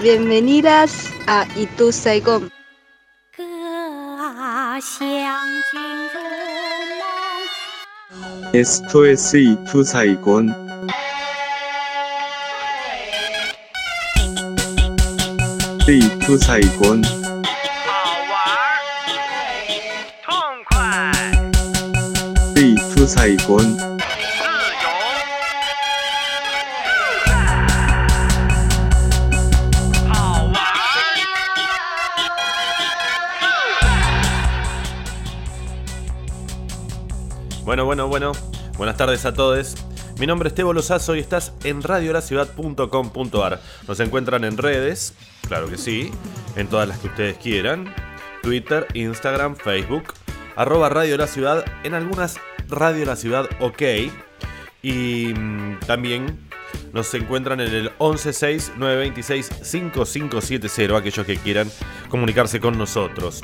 Bienvenidas 0.00 1.10
a 1.26 1.44
Itu 1.58 1.90
Saigon. 1.90 2.52
Esto 8.52 9.04
es 9.04 9.34
Itu 9.34 9.82
Saigon. 9.82 10.54
Itu 15.88 16.38
Saigon. 16.38 17.02
Itu 22.54 23.02
Saigon. 23.02 23.97
Bueno, 37.78 37.86
bueno, 37.86 38.08
bueno. 38.08 38.32
Buenas 38.76 38.96
tardes 38.96 39.24
a 39.24 39.32
todos. 39.32 39.76
Mi 40.18 40.26
nombre 40.26 40.48
es 40.48 40.54
Tebo 40.56 40.72
Lozazo 40.72 41.14
y 41.14 41.20
estás 41.20 41.52
en 41.62 41.80
radiolaciudad.com.ar. 41.80 43.60
Nos 43.86 44.00
encuentran 44.00 44.42
en 44.42 44.58
redes, 44.58 45.14
claro 45.46 45.68
que 45.68 45.78
sí, 45.78 46.10
en 46.56 46.66
todas 46.66 46.88
las 46.88 46.98
que 46.98 47.06
ustedes 47.06 47.38
quieran. 47.38 47.94
Twitter, 48.42 48.88
Instagram, 48.94 49.54
Facebook, 49.54 50.12
arroba 50.56 50.88
Radio 50.88 51.16
La 51.16 51.28
Ciudad, 51.28 51.64
en 51.84 51.94
algunas 51.94 52.40
Radio 52.68 53.04
La 53.04 53.14
Ciudad 53.14 53.48
OK. 53.60 53.82
Y 54.82 55.32
mm, 55.36 55.78
también 55.86 56.48
nos 56.92 57.14
encuentran 57.14 57.60
en 57.60 57.72
el 57.72 57.96
116-926-5570, 57.98 60.96
aquellos 60.96 61.24
que 61.24 61.36
quieran 61.36 61.70
comunicarse 62.08 62.58
con 62.58 62.76
nosotros. 62.76 63.40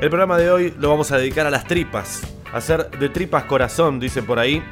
El 0.00 0.08
programa 0.08 0.38
de 0.38 0.50
hoy 0.50 0.72
lo 0.78 0.88
vamos 0.88 1.12
a 1.12 1.18
dedicar 1.18 1.46
a 1.46 1.50
las 1.50 1.66
tripas. 1.66 2.22
Hacer 2.52 2.90
de 2.90 3.08
tripas 3.08 3.44
corazón, 3.44 3.98
dice 3.98 4.22
por 4.22 4.38
ahí, 4.38 4.62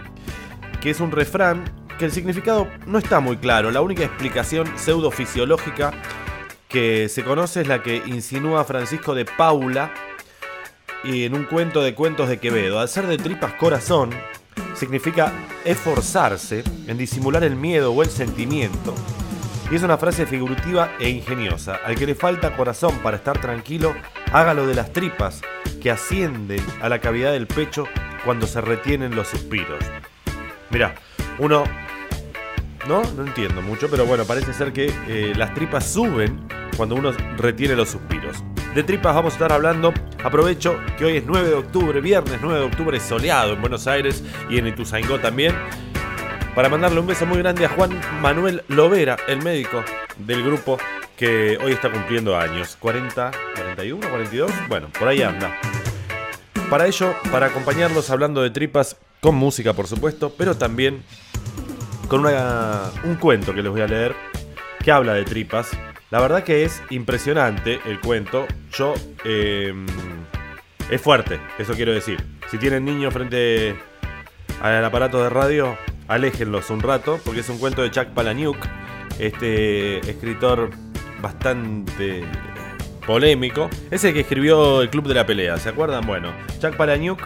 que 0.80 0.90
es 0.90 1.00
un 1.00 1.10
refrán 1.10 1.64
que 1.98 2.04
el 2.04 2.12
significado 2.12 2.68
no 2.86 2.98
está 2.98 3.20
muy 3.20 3.36
claro. 3.36 3.70
La 3.70 3.80
única 3.80 4.04
explicación 4.04 4.66
pseudofisiológica 4.76 5.92
que 6.68 7.08
se 7.08 7.24
conoce 7.24 7.62
es 7.62 7.68
la 7.68 7.82
que 7.82 7.96
insinúa 8.06 8.64
Francisco 8.64 9.14
de 9.14 9.24
Paula 9.24 9.92
y 11.04 11.24
en 11.24 11.34
un 11.34 11.44
cuento 11.44 11.82
de 11.82 11.94
cuentos 11.94 12.28
de 12.28 12.38
Quevedo. 12.38 12.80
Hacer 12.80 13.06
de 13.06 13.18
tripas 13.18 13.54
corazón 13.54 14.10
significa 14.74 15.32
esforzarse 15.64 16.64
en 16.86 16.96
disimular 16.96 17.44
el 17.44 17.56
miedo 17.56 17.92
o 17.92 18.02
el 18.02 18.10
sentimiento. 18.10 18.94
Y 19.70 19.76
es 19.76 19.82
una 19.84 19.96
frase 19.98 20.26
figurativa 20.26 20.90
e 20.98 21.08
ingeniosa. 21.08 21.78
Al 21.84 21.94
que 21.94 22.04
le 22.04 22.16
falta 22.16 22.56
corazón 22.56 22.98
para 23.04 23.16
estar 23.16 23.40
tranquilo, 23.40 23.94
hágalo 24.32 24.66
de 24.66 24.74
las 24.74 24.92
tripas 24.92 25.42
que 25.80 25.92
ascienden 25.92 26.60
a 26.82 26.88
la 26.88 26.98
cavidad 26.98 27.30
del 27.32 27.46
pecho 27.46 27.86
cuando 28.24 28.48
se 28.48 28.60
retienen 28.60 29.14
los 29.14 29.28
suspiros. 29.28 29.78
Mirá, 30.70 30.94
uno... 31.38 31.64
No, 32.88 33.02
no 33.14 33.26
entiendo 33.26 33.60
mucho, 33.60 33.88
pero 33.90 34.06
bueno, 34.06 34.24
parece 34.24 34.54
ser 34.54 34.72
que 34.72 34.92
eh, 35.06 35.34
las 35.36 35.54
tripas 35.54 35.84
suben 35.84 36.48
cuando 36.76 36.94
uno 36.96 37.12
retiene 37.36 37.76
los 37.76 37.90
suspiros. 37.90 38.42
De 38.74 38.82
tripas 38.82 39.14
vamos 39.14 39.34
a 39.34 39.36
estar 39.36 39.52
hablando. 39.52 39.92
Aprovecho 40.24 40.80
que 40.96 41.04
hoy 41.04 41.16
es 41.18 41.24
9 41.26 41.48
de 41.48 41.54
octubre, 41.54 42.00
viernes 42.00 42.38
9 42.40 42.58
de 42.58 42.64
octubre, 42.64 42.98
soleado 42.98 43.52
en 43.52 43.60
Buenos 43.60 43.86
Aires 43.86 44.24
y 44.48 44.58
en 44.58 44.66
Ituzaingó 44.66 45.20
también 45.20 45.54
para 46.54 46.68
mandarle 46.68 47.00
un 47.00 47.06
beso 47.06 47.26
muy 47.26 47.38
grande 47.38 47.64
a 47.64 47.68
Juan 47.68 47.90
Manuel 48.20 48.62
Lovera, 48.68 49.16
el 49.28 49.42
médico 49.42 49.84
del 50.18 50.42
grupo 50.42 50.78
que 51.16 51.58
hoy 51.62 51.72
está 51.72 51.90
cumpliendo 51.90 52.36
años. 52.36 52.76
40, 52.80 53.30
41, 53.54 54.08
42, 54.08 54.50
bueno, 54.68 54.88
por 54.98 55.08
ahí 55.08 55.22
anda. 55.22 55.56
Para 56.68 56.86
ello, 56.86 57.14
para 57.30 57.46
acompañarlos 57.46 58.10
hablando 58.10 58.42
de 58.42 58.50
tripas 58.50 58.96
con 59.20 59.34
música, 59.34 59.72
por 59.72 59.86
supuesto, 59.86 60.32
pero 60.36 60.56
también 60.56 61.02
con 62.08 62.20
una- 62.20 62.90
un 63.04 63.16
cuento 63.16 63.54
que 63.54 63.62
les 63.62 63.70
voy 63.70 63.80
a 63.82 63.86
leer 63.86 64.14
que 64.82 64.90
habla 64.92 65.14
de 65.14 65.24
tripas. 65.24 65.70
La 66.10 66.20
verdad 66.20 66.42
que 66.42 66.64
es 66.64 66.82
impresionante 66.90 67.80
el 67.86 68.00
cuento. 68.00 68.46
Yo... 68.72 68.94
eh, 69.24 69.72
es 70.90 71.00
fuerte, 71.00 71.38
eso 71.58 71.74
quiero 71.74 71.92
decir. 71.92 72.24
Si 72.50 72.58
tienen 72.58 72.84
niños 72.84 73.14
frente 73.14 73.76
al 74.60 74.84
aparato 74.84 75.22
de 75.22 75.30
radio, 75.30 75.76
aléjenlos 76.10 76.70
un 76.70 76.80
rato, 76.80 77.20
porque 77.24 77.40
es 77.40 77.48
un 77.48 77.58
cuento 77.58 77.82
de 77.82 77.90
Chuck 77.90 78.08
Palahniuk, 78.08 78.56
este 79.20 79.98
escritor 80.10 80.70
bastante 81.22 82.24
polémico. 83.06 83.70
Es 83.92 84.02
el 84.02 84.12
que 84.12 84.20
escribió 84.20 84.82
El 84.82 84.90
Club 84.90 85.06
de 85.06 85.14
la 85.14 85.24
Pelea, 85.24 85.56
¿se 85.58 85.68
acuerdan? 85.68 86.04
Bueno, 86.04 86.32
Chuck 86.60 86.76
Palahniuk, 86.76 87.20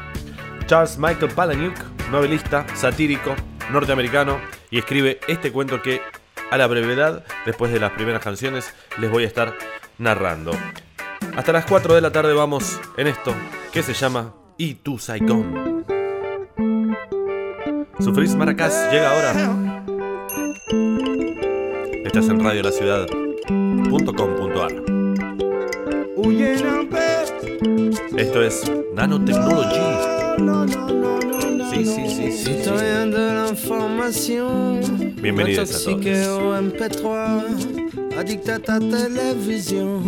Charles 0.66 0.98
Michael 0.98 1.32
Palahniuk, 1.32 1.74
novelista, 2.10 2.66
satírico, 2.74 3.34
norteamericano, 3.72 4.38
y 4.70 4.78
escribe 4.78 5.18
este 5.28 5.50
cuento 5.50 5.80
que 5.80 6.02
a 6.50 6.58
la 6.58 6.66
brevedad, 6.66 7.24
después 7.46 7.72
de 7.72 7.80
las 7.80 7.92
primeras 7.92 8.22
canciones, 8.22 8.74
les 8.98 9.10
voy 9.10 9.24
a 9.24 9.26
estar 9.26 9.56
narrando. 9.96 10.52
Hasta 11.36 11.52
las 11.52 11.64
4 11.64 11.94
de 11.94 12.02
la 12.02 12.12
tarde 12.12 12.34
vamos 12.34 12.78
en 12.98 13.06
esto 13.06 13.34
que 13.72 13.82
se 13.82 13.94
llama 13.94 14.34
Y 14.58 14.74
tu 14.74 14.98
Saigon. 14.98 15.73
Sufrís 18.04 18.34
Maracás 18.34 18.92
llega 18.92 19.10
ahora. 19.10 19.82
Estás 22.04 22.28
en 22.28 22.44
Radio 22.44 22.62
La 22.62 22.70
Ciudad.com.ar. 22.70 24.72
Esto 28.18 28.42
es 28.42 28.70
Nanotechnology. 28.94 29.80
Sí, 31.70 31.86
sí, 31.86 31.88
sí, 32.08 32.10
sí. 32.10 32.32
sí. 32.32 32.44
Citoyen 32.44 33.10
de 33.10 33.46
l'information, 33.46 34.80
Bienvenidos 35.22 35.74
a 35.74 35.78
todos. 36.90 38.03
Au 38.16 38.20
MP3, 38.20 38.20
addict 38.20 38.48
à 38.48 38.58
ta 38.58 38.78
télévision. 38.78 40.02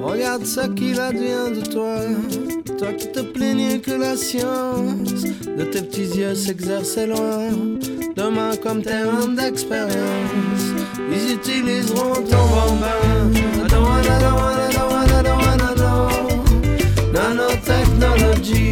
Regarde 0.00 0.44
ce 0.44 0.66
qu'il 0.68 1.00
advient 1.00 1.50
de 1.54 1.62
toi, 1.70 1.98
toi 2.78 2.92
qui 2.92 3.10
te 3.10 3.20
plaignais 3.20 3.78
que 3.78 3.92
la 3.92 4.16
science 4.16 5.22
de 5.22 5.64
tes 5.64 5.82
petits 5.82 6.18
yeux 6.18 6.34
s'exerçait 6.34 7.06
loin. 7.06 7.50
Demain, 8.16 8.56
comme 8.62 8.82
terrain 8.82 9.28
d'expérience, 9.28 10.74
ils 11.10 11.34
utiliseront 11.34 12.14
ton 12.14 12.46
bambin. 12.48 13.04
I 18.46 18.63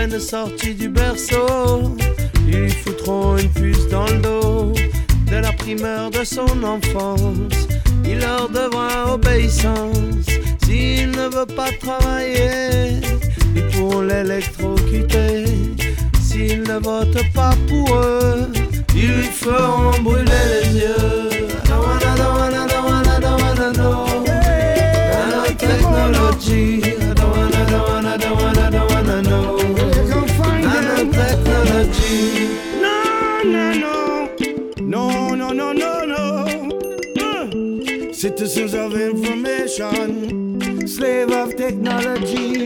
peine 0.00 0.18
sorti 0.18 0.74
du 0.74 0.88
berceau, 0.88 1.94
ils 2.48 2.70
foutront 2.70 3.36
une 3.36 3.50
puce 3.50 3.86
dans 3.88 4.06
le 4.06 4.18
dos. 4.18 4.72
Dès 5.26 5.42
la 5.42 5.52
primeur 5.52 6.10
de 6.10 6.24
son 6.24 6.62
enfance, 6.64 7.68
il 8.04 8.18
leur 8.18 8.48
devra 8.48 9.12
obéissance. 9.12 10.26
S'il 10.64 11.10
ne 11.10 11.26
veut 11.36 11.54
pas 11.54 11.70
travailler, 11.78 13.02
ils 13.54 13.66
pourront 13.72 14.00
l'électrocuter. 14.00 15.44
S'il 16.22 16.62
ne 16.62 16.78
vote 16.78 17.20
pas 17.34 17.54
pour 17.68 17.94
eux, 17.94 18.48
ils 18.94 19.12
lui 19.16 19.24
feront 19.24 20.00
brûler 20.02 20.46
les 20.52 20.78
yeux. 20.78 21.28
Nanotechnology. 25.12 27.00
I 28.12 28.79
No, 32.10 33.42
no, 33.44 33.72
no. 33.72 34.36
No, 34.80 35.34
no, 35.36 35.52
no, 35.52 35.72
no, 35.72 36.04
no. 36.04 36.44
Uh. 37.20 38.12
Citizens 38.12 38.74
of 38.74 38.94
information, 38.94 40.88
slave 40.88 41.30
of 41.30 41.56
technology, 41.56 42.64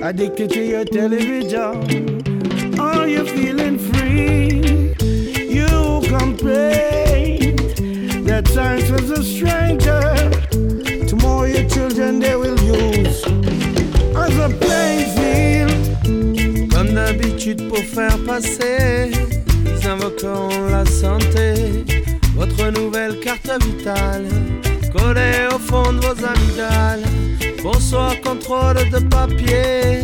addicted 0.00 0.50
to 0.50 0.64
your 0.64 0.84
television. 0.84 2.78
Are 2.78 3.08
you 3.08 3.26
feeling 3.26 3.76
free? 3.76 4.94
You 5.58 6.00
complain 6.06 7.56
that 8.24 8.46
science 8.54 8.88
was 8.88 9.10
a 9.10 9.24
stranger. 9.24 10.00
Tomorrow 11.08 11.46
your 11.46 11.68
children 11.68 12.20
they 12.20 12.36
will 12.36 12.60
use 12.60 13.24
as 14.16 14.38
a. 14.38 14.64
Comme 14.64 15.03
pour 17.52 17.78
faire 17.78 18.16
passer, 18.24 19.10
ils 19.66 19.86
invoqueront 19.86 20.66
la 20.70 20.86
santé, 20.86 21.84
votre 22.34 22.70
nouvelle 22.70 23.20
carte 23.20 23.50
vitale, 23.62 24.24
collée 24.90 25.46
au 25.54 25.58
fond 25.58 25.92
de 25.92 26.00
vos 26.00 26.24
amygdales. 26.24 27.02
Bonsoir, 27.62 28.18
contrôle 28.22 28.88
de 28.90 28.98
papier, 29.08 30.00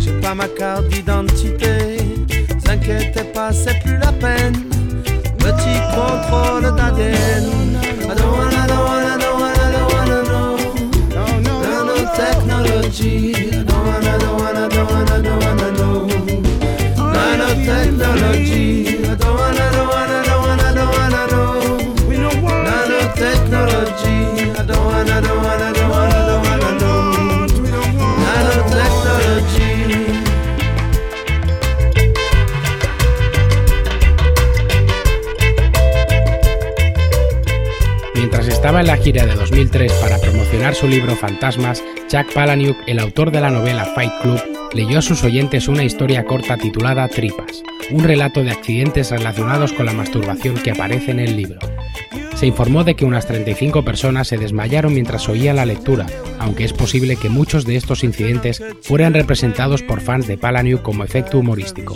j'ai 0.00 0.20
pas 0.20 0.34
ma 0.34 0.48
carte 0.48 0.88
d'identité. 0.88 1.98
5 2.66 2.80
t'inquiète 2.80 3.32
pas, 3.32 3.52
c'est 3.52 3.78
plus 3.80 3.98
la 3.98 4.10
peine. 4.12 4.64
Petit 5.38 5.78
contrôle 5.94 6.74
d'ADN. 6.76 7.62
I 12.94 13.31
Nanotechnology. 17.62 19.06
I 19.06 19.14
don't 19.14 19.36
wanna, 19.38 19.70
don't 19.70 19.88
wanna, 19.88 20.22
don't 20.24 20.42
wanna, 20.42 20.74
don't 20.74 20.90
wanna 20.98 21.26
know. 21.30 21.60
We 22.08 22.16
don't 22.16 22.42
want 22.42 22.66
Nanotechnology. 22.66 24.50
I 24.58 24.62
don't 24.64 24.84
wanna, 24.84 25.20
don't 25.20 25.42
wanna, 25.44 25.72
don't 25.72 25.90
wanna, 25.90 26.26
don't 26.26 26.42
wanna 26.42 26.70
know. 26.80 27.46
We 27.62 27.70
don't 27.70 27.94
want 27.98 28.18
Nanotechnology. 28.18 29.70
Mientras 38.14 38.48
estaba 38.48 38.80
en 38.80 38.88
la 38.88 38.96
gira 38.96 39.24
de 39.24 39.36
2003 39.36 39.92
para 39.94 40.18
promocionar 40.18 40.74
su 40.74 40.88
libro 40.88 41.14
Fantasmas, 41.14 41.80
Jack 42.08 42.32
Palahniuk, 42.34 42.76
el 42.86 42.98
autor 42.98 43.30
de 43.30 43.40
la 43.40 43.50
novela 43.50 43.84
Fight 43.94 44.12
Club, 44.20 44.51
leyó 44.74 44.98
a 44.98 45.02
sus 45.02 45.22
oyentes 45.24 45.68
una 45.68 45.84
historia 45.84 46.24
corta 46.24 46.56
titulada 46.56 47.08
Tripas, 47.08 47.62
un 47.90 48.04
relato 48.04 48.42
de 48.42 48.50
accidentes 48.50 49.10
relacionados 49.10 49.72
con 49.72 49.86
la 49.86 49.92
masturbación 49.92 50.56
que 50.56 50.70
aparece 50.70 51.10
en 51.10 51.20
el 51.20 51.36
libro. 51.36 51.58
Se 52.34 52.46
informó 52.46 52.82
de 52.82 52.96
que 52.96 53.04
unas 53.04 53.26
35 53.26 53.84
personas 53.84 54.28
se 54.28 54.38
desmayaron 54.38 54.94
mientras 54.94 55.28
oían 55.28 55.56
la 55.56 55.66
lectura, 55.66 56.06
aunque 56.38 56.64
es 56.64 56.72
posible 56.72 57.16
que 57.16 57.28
muchos 57.28 57.64
de 57.66 57.76
estos 57.76 58.02
incidentes 58.02 58.62
fueran 58.82 59.14
representados 59.14 59.82
por 59.82 60.00
fans 60.00 60.26
de 60.26 60.38
Palahniuk 60.38 60.82
como 60.82 61.04
efecto 61.04 61.38
humorístico. 61.38 61.94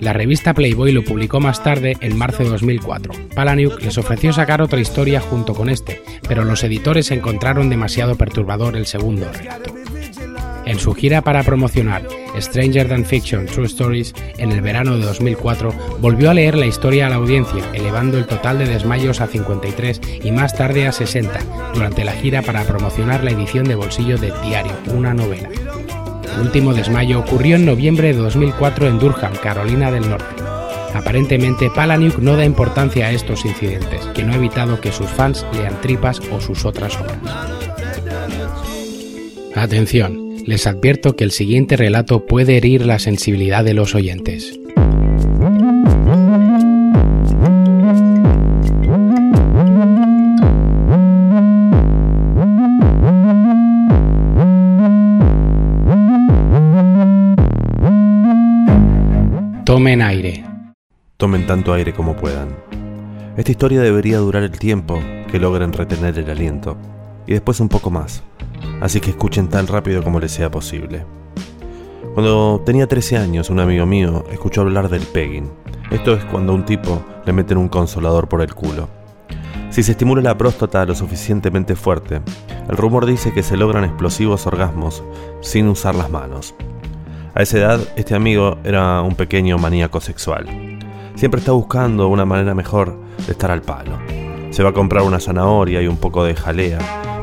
La 0.00 0.12
revista 0.12 0.52
Playboy 0.52 0.92
lo 0.92 1.04
publicó 1.04 1.40
más 1.40 1.62
tarde, 1.62 1.96
en 2.00 2.16
marzo 2.16 2.42
de 2.42 2.50
2004. 2.50 3.12
Palahniuk 3.34 3.80
les 3.82 3.96
ofreció 3.96 4.32
sacar 4.32 4.60
otra 4.60 4.80
historia 4.80 5.20
junto 5.20 5.54
con 5.54 5.70
este, 5.70 6.02
pero 6.28 6.44
los 6.44 6.62
editores 6.64 7.10
encontraron 7.10 7.70
demasiado 7.70 8.16
perturbador 8.16 8.76
el 8.76 8.86
segundo 8.86 9.30
relato. 9.32 9.79
En 10.66 10.78
su 10.78 10.94
gira 10.94 11.22
para 11.22 11.42
promocionar 11.42 12.06
Stranger 12.38 12.88
Than 12.88 13.04
Fiction 13.04 13.46
True 13.46 13.66
Stories 13.66 14.14
en 14.38 14.52
el 14.52 14.60
verano 14.60 14.96
de 14.96 15.04
2004, 15.04 15.72
volvió 16.00 16.30
a 16.30 16.34
leer 16.34 16.56
la 16.56 16.66
historia 16.66 17.06
a 17.06 17.10
la 17.10 17.16
audiencia, 17.16 17.64
elevando 17.72 18.18
el 18.18 18.26
total 18.26 18.58
de 18.58 18.66
desmayos 18.66 19.20
a 19.20 19.26
53 19.26 20.00
y 20.22 20.30
más 20.30 20.56
tarde 20.56 20.86
a 20.86 20.92
60, 20.92 21.72
durante 21.74 22.04
la 22.04 22.12
gira 22.12 22.42
para 22.42 22.64
promocionar 22.64 23.24
la 23.24 23.30
edición 23.30 23.64
de 23.64 23.74
bolsillo 23.74 24.18
de 24.18 24.32
Diario, 24.42 24.72
una 24.94 25.14
novela. 25.14 25.48
El 26.34 26.40
último 26.42 26.72
desmayo 26.72 27.18
ocurrió 27.18 27.56
en 27.56 27.66
noviembre 27.66 28.12
de 28.12 28.18
2004 28.20 28.86
en 28.86 28.98
Durham, 28.98 29.32
Carolina 29.42 29.90
del 29.90 30.08
Norte. 30.08 30.42
Aparentemente, 30.94 31.70
Palahniuk 31.70 32.18
no 32.18 32.36
da 32.36 32.44
importancia 32.44 33.06
a 33.06 33.12
estos 33.12 33.44
incidentes, 33.44 34.04
que 34.14 34.24
no 34.24 34.32
ha 34.32 34.36
evitado 34.36 34.80
que 34.80 34.92
sus 34.92 35.08
fans 35.08 35.46
lean 35.52 35.80
tripas 35.80 36.20
o 36.32 36.40
sus 36.40 36.64
otras 36.64 36.96
obras. 36.96 37.18
Atención, 39.54 40.19
les 40.46 40.66
advierto 40.66 41.16
que 41.16 41.24
el 41.24 41.30
siguiente 41.30 41.76
relato 41.76 42.26
puede 42.26 42.56
herir 42.56 42.86
la 42.86 42.98
sensibilidad 42.98 43.64
de 43.64 43.74
los 43.74 43.94
oyentes. 43.94 44.58
Tomen 59.64 60.02
aire. 60.02 60.44
Tomen 61.16 61.46
tanto 61.46 61.72
aire 61.72 61.92
como 61.92 62.16
puedan. 62.16 62.48
Esta 63.36 63.52
historia 63.52 63.80
debería 63.80 64.18
durar 64.18 64.42
el 64.42 64.50
tiempo 64.50 64.98
que 65.30 65.38
logren 65.38 65.72
retener 65.72 66.18
el 66.18 66.28
aliento, 66.28 66.76
y 67.26 67.34
después 67.34 67.60
un 67.60 67.68
poco 67.68 67.90
más, 67.90 68.24
así 68.80 69.00
que 69.00 69.10
escuchen 69.10 69.48
tan 69.48 69.66
rápido 69.66 70.02
como 70.02 70.20
les 70.20 70.32
sea 70.32 70.50
posible. 70.50 71.04
Cuando 72.14 72.60
tenía 72.66 72.88
13 72.88 73.18
años, 73.18 73.50
un 73.50 73.60
amigo 73.60 73.86
mío 73.86 74.24
escuchó 74.32 74.62
hablar 74.62 74.88
del 74.88 75.02
pegging. 75.02 75.50
Esto 75.90 76.12
es 76.14 76.24
cuando 76.24 76.52
a 76.52 76.56
un 76.56 76.64
tipo 76.64 77.02
le 77.24 77.32
meten 77.32 77.58
un 77.58 77.68
consolador 77.68 78.28
por 78.28 78.40
el 78.40 78.54
culo. 78.54 78.88
Si 79.70 79.84
se 79.84 79.92
estimula 79.92 80.20
la 80.20 80.36
próstata 80.36 80.84
lo 80.84 80.96
suficientemente 80.96 81.76
fuerte, 81.76 82.20
el 82.68 82.76
rumor 82.76 83.06
dice 83.06 83.32
que 83.32 83.44
se 83.44 83.56
logran 83.56 83.84
explosivos 83.84 84.46
orgasmos 84.46 85.04
sin 85.40 85.68
usar 85.68 85.94
las 85.94 86.10
manos. 86.10 86.54
A 87.34 87.42
esa 87.42 87.58
edad, 87.58 87.80
este 87.94 88.16
amigo 88.16 88.58
era 88.64 89.02
un 89.02 89.14
pequeño 89.14 89.58
maníaco 89.58 90.00
sexual. 90.00 90.46
Siempre 91.14 91.38
está 91.38 91.52
buscando 91.52 92.08
una 92.08 92.24
manera 92.24 92.54
mejor 92.54 92.98
de 93.24 93.32
estar 93.32 93.52
al 93.52 93.62
palo. 93.62 93.98
Se 94.50 94.64
va 94.64 94.70
a 94.70 94.74
comprar 94.74 95.04
una 95.04 95.20
zanahoria 95.20 95.80
y 95.80 95.86
un 95.86 95.96
poco 95.96 96.24
de 96.24 96.34
jalea 96.34 96.78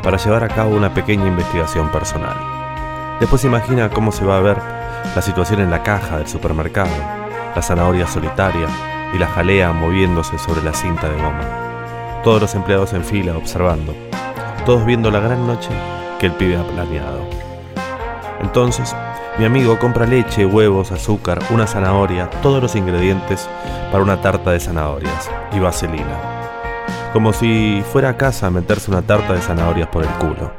para 0.08 0.20
llevar 0.20 0.42
a 0.46 0.48
cabo 0.48 0.74
una 0.74 0.94
pequeña 0.94 1.28
investigación 1.28 1.92
personal. 1.92 2.38
Después 3.20 3.44
imagina 3.44 3.90
cómo 3.90 4.14
se 4.14 4.24
va 4.24 4.38
a 4.38 4.42
ver 4.42 4.56
la 5.14 5.22
situación 5.22 5.60
en 5.60 5.70
la 5.70 5.84
caja 5.84 6.18
del 6.18 6.30
supermercado, 6.30 6.96
la 7.54 7.62
zanahoria 7.62 8.08
solitaria 8.08 8.70
y 9.14 9.18
la 9.18 9.28
jalea 9.28 9.74
moviéndose 9.74 10.38
sobre 10.38 10.64
la 10.64 10.72
cinta 10.72 11.10
de 11.10 11.22
goma. 11.22 12.22
Todos 12.24 12.40
los 12.40 12.56
empleados 12.56 12.94
en 12.94 13.04
fila 13.04 13.36
observando, 13.36 13.94
todos 14.66 14.86
viendo 14.86 15.12
la 15.12 15.20
gran 15.20 15.46
noche 15.46 15.72
que 16.20 16.28
el 16.28 16.32
pibe 16.32 16.56
ha 16.56 16.64
planeado. 16.64 17.28
Entonces, 18.42 18.96
mi 19.38 19.44
amigo 19.44 19.78
compra 19.78 20.06
leche, 20.06 20.46
huevos, 20.46 20.94
azúcar, 20.94 21.40
una 21.50 21.68
zanahoria, 21.68 22.30
todos 22.42 22.64
los 22.64 22.78
ingredientes 22.78 23.50
para 23.92 24.06
una 24.06 24.22
tarta 24.22 24.52
de 24.52 24.62
zanahorias 24.62 25.30
y 25.52 25.60
vaselina. 25.60 26.37
Como 27.14 27.34
si 27.34 27.84
fuera 27.92 28.10
a 28.10 28.18
casa 28.18 28.48
a 28.48 28.52
meterse 28.52 28.92
una 28.92 29.02
tarta 29.02 29.34
de 29.34 29.42
zanahorias 29.42 29.88
por 29.88 30.04
el 30.04 30.10
culo. 30.12 30.52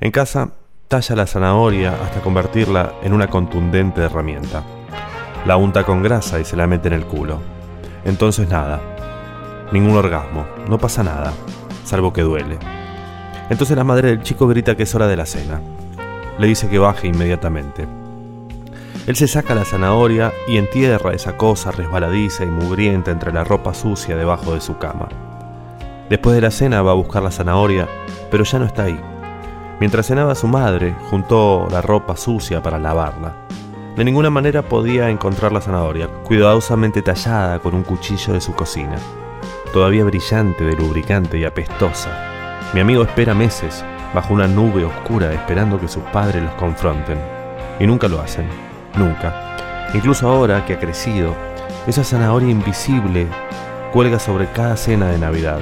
En 0.00 0.10
casa, 0.10 0.50
talla 0.88 1.16
la 1.16 1.26
zanahoria 1.26 1.94
hasta 2.02 2.20
convertirla 2.20 2.92
en 3.02 3.12
una 3.12 3.28
contundente 3.28 4.02
herramienta. 4.02 4.62
La 5.46 5.56
unta 5.56 5.84
con 5.84 6.02
grasa 6.02 6.38
y 6.38 6.44
se 6.44 6.56
la 6.56 6.66
mete 6.66 6.88
en 6.88 6.94
el 6.94 7.06
culo. 7.06 7.40
Entonces 8.04 8.48
nada. 8.48 8.80
Ningún 9.72 9.96
orgasmo. 9.96 10.46
No 10.68 10.78
pasa 10.78 11.02
nada. 11.02 11.32
Salvo 11.84 12.12
que 12.12 12.22
duele. 12.22 12.58
Entonces 13.50 13.76
la 13.76 13.84
madre 13.84 14.08
del 14.08 14.22
chico 14.22 14.46
grita 14.46 14.76
que 14.76 14.84
es 14.84 14.94
hora 14.94 15.06
de 15.06 15.16
la 15.16 15.26
cena 15.26 15.60
le 16.38 16.46
dice 16.46 16.68
que 16.68 16.78
baje 16.78 17.06
inmediatamente. 17.08 17.86
Él 19.06 19.16
se 19.16 19.28
saca 19.28 19.54
la 19.54 19.64
zanahoria 19.64 20.32
y 20.48 20.58
entierra 20.58 21.12
esa 21.12 21.36
cosa 21.36 21.70
resbaladiza 21.70 22.44
y 22.44 22.48
mugrienta 22.48 23.10
entre 23.10 23.32
la 23.32 23.44
ropa 23.44 23.72
sucia 23.72 24.16
debajo 24.16 24.54
de 24.54 24.60
su 24.60 24.78
cama. 24.78 25.08
Después 26.08 26.36
de 26.36 26.40
la 26.40 26.52
cena 26.52 26.82
va 26.82 26.92
a 26.92 26.94
buscar 26.94 27.22
la 27.22 27.32
zanahoria, 27.32 27.88
pero 28.30 28.44
ya 28.44 28.58
no 28.60 28.64
está 28.64 28.84
ahí. 28.84 29.00
Mientras 29.80 30.06
cenaba 30.06 30.34
su 30.34 30.46
madre, 30.46 30.94
juntó 31.10 31.66
la 31.70 31.82
ropa 31.82 32.16
sucia 32.16 32.62
para 32.62 32.78
lavarla. 32.78 33.34
De 33.96 34.04
ninguna 34.04 34.30
manera 34.30 34.62
podía 34.62 35.10
encontrar 35.10 35.52
la 35.52 35.60
zanahoria, 35.60 36.08
cuidadosamente 36.24 37.02
tallada 37.02 37.58
con 37.58 37.74
un 37.74 37.82
cuchillo 37.82 38.34
de 38.34 38.40
su 38.40 38.54
cocina, 38.54 38.96
todavía 39.72 40.04
brillante 40.04 40.64
de 40.64 40.76
lubricante 40.76 41.38
y 41.38 41.44
apestosa. 41.44 42.10
Mi 42.72 42.80
amigo 42.80 43.02
espera 43.02 43.34
meses 43.34 43.84
bajo 44.14 44.32
una 44.32 44.46
nube 44.46 44.84
oscura 44.84 45.32
esperando 45.32 45.80
que 45.80 45.88
sus 45.88 46.02
padres 46.04 46.42
los 46.42 46.52
confronten. 46.54 47.18
Y 47.80 47.86
nunca 47.86 48.06
lo 48.06 48.20
hacen, 48.20 48.46
nunca. 48.96 49.56
Incluso 49.92 50.28
ahora 50.28 50.64
que 50.64 50.74
ha 50.74 50.78
crecido, 50.78 51.34
esa 51.86 52.04
zanahoria 52.04 52.50
invisible 52.50 53.26
cuelga 53.92 54.18
sobre 54.18 54.46
cada 54.46 54.76
cena 54.76 55.08
de 55.10 55.18
Navidad, 55.18 55.60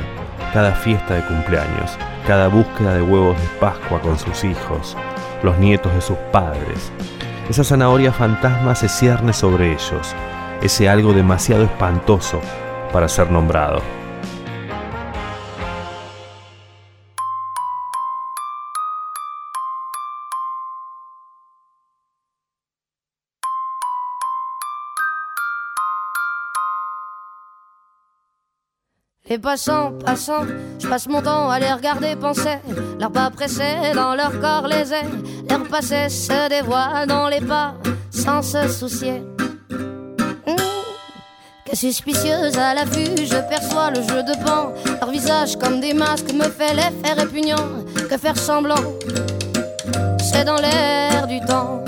cada 0.55 0.73
fiesta 0.73 1.15
de 1.15 1.27
cumpleaños, 1.27 1.99
cada 2.29 2.47
búsqueda 2.47 2.95
de 2.95 3.03
huevos 3.03 3.37
de 3.37 3.47
Pascua 3.59 4.01
con 4.01 4.17
sus 4.17 4.45
hijos, 4.45 4.97
los 5.43 5.59
nietos 5.59 5.93
de 5.93 6.01
sus 6.01 6.17
padres. 6.31 6.93
Esa 7.51 7.65
zanahoria 7.65 8.13
fantasma 8.13 8.77
se 8.77 8.89
cierne 8.89 9.33
sobre 9.33 9.73
ellos, 9.73 10.15
ese 10.63 10.89
algo 10.89 11.13
demasiado 11.13 11.65
espantoso 11.65 12.41
para 12.93 13.09
ser 13.09 13.33
nombrado. 13.33 14.04
Les 29.35 29.41
passants, 29.41 29.91
passants, 30.07 30.47
je 30.79 30.87
passe 30.87 31.09
mon 31.09 31.21
temps 31.21 31.50
à 31.50 31.59
les 31.59 31.73
regarder 31.73 32.14
penser. 32.14 32.57
Leurs 33.00 33.11
pas 33.11 33.31
pressés 33.31 33.93
dans 33.93 34.14
leur 34.14 34.38
corps 34.38 34.69
les 34.69 34.93
airs. 34.93 35.11
L'air 35.49 35.64
passé 35.64 36.09
se 36.09 36.49
dévoile 36.49 37.09
dans 37.09 37.26
les 37.26 37.41
pas 37.41 37.75
sans 38.12 38.43
se 38.43 38.69
soucier. 38.69 39.25
Mmh. 40.47 40.55
Que 41.69 41.76
suspicieuse 41.76 42.57
à 42.57 42.75
la 42.75 42.85
vue, 42.85 43.26
je 43.26 43.49
perçois 43.49 43.91
le 43.91 44.03
jeu 44.03 44.23
de 44.23 44.37
pan. 44.45 44.73
Leur 45.00 45.11
visage 45.11 45.57
comme 45.57 45.81
des 45.81 45.95
masques 45.95 46.33
me 46.33 46.45
fait 46.45 46.73
l'effet 46.73 47.14
répugnant. 47.17 47.83
Que 48.09 48.17
faire 48.17 48.38
semblant, 48.38 48.85
c'est 50.21 50.45
dans 50.45 50.59
l'air 50.59 51.26
du 51.26 51.41
temps. 51.41 51.85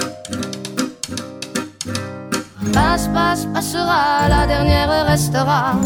Passe, 2.72 3.06
passe, 3.14 3.46
passera, 3.54 4.28
la 4.28 4.48
dernière 4.48 5.06
restera. 5.06 5.76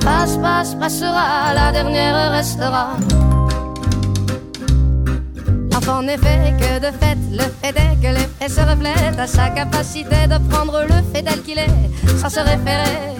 Passe, 0.00 0.36
passe, 0.36 0.74
passera, 0.74 1.54
la 1.54 1.72
dernière 1.72 2.32
restera. 2.32 2.96
L'enfant 5.72 6.02
n'est 6.02 6.18
fait 6.18 6.54
que 6.58 6.78
de 6.78 6.90
fait, 6.98 7.18
le 7.30 7.44
fait 7.62 7.74
est 7.76 7.96
que 8.02 8.14
l'effet 8.14 8.48
se 8.48 8.60
reflète 8.60 9.18
à 9.18 9.26
sa 9.26 9.50
capacité 9.50 10.26
de 10.26 10.38
prendre 10.48 10.82
le 10.82 11.02
fait 11.12 11.22
tel 11.22 11.42
qu'il 11.42 11.58
est, 11.58 12.18
sans 12.18 12.28
se 12.28 12.40
référer 12.40 13.14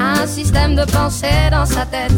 à 0.00 0.22
un 0.22 0.26
système 0.26 0.74
de 0.74 0.84
pensée 0.84 1.50
dans 1.50 1.66
sa 1.66 1.86
tête. 1.86 2.12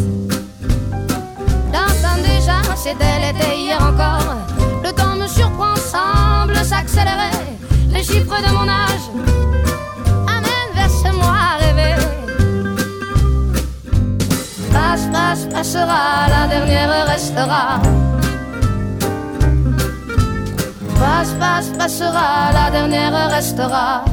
Dans 1.73 2.23
déjà, 2.23 2.61
c'était 2.77 3.19
l'été 3.21 3.57
hier 3.59 3.79
encore. 3.81 4.37
Le 4.83 4.93
temps 4.93 5.17
me 5.17 5.27
surprend, 5.27 5.75
semble 5.77 6.57
s'accélérer. 6.65 7.31
Les 7.91 8.03
chiffres 8.03 8.41
de 8.47 8.53
mon 8.53 8.69
âge 8.69 9.07
amènent 10.29 10.75
vers 10.75 10.91
ce 10.91 11.13
moi 11.15 11.57
rêvé. 11.59 11.95
Passe, 14.87 15.09
passe, 15.13 15.47
passera, 15.47 16.29
la 16.29 16.47
dernière 16.47 17.07
restera. 17.07 17.81
Passe, 21.01 21.33
passe, 21.41 21.71
passera, 21.77 22.53
la 22.53 22.71
dernière 22.71 23.29
restera. 23.29 24.05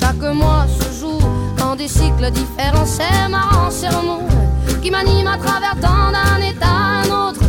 Chaque 0.00 0.34
mois 0.34 0.66
se 0.78 1.00
joue 1.00 1.20
dans 1.58 1.76
des 1.76 1.88
cycles 1.88 2.30
différents. 2.30 2.86
C'est 2.86 3.28
marrant, 3.28 3.70
c'est 3.70 3.88
remous 3.88 4.29
qui 4.90 5.04
m'anime 5.04 5.26
à 5.28 5.36
travers 5.36 5.76
tant 5.80 6.10
d'un 6.10 6.44
état 6.44 6.66
à 6.66 7.02
un 7.02 7.28
autre. 7.28 7.40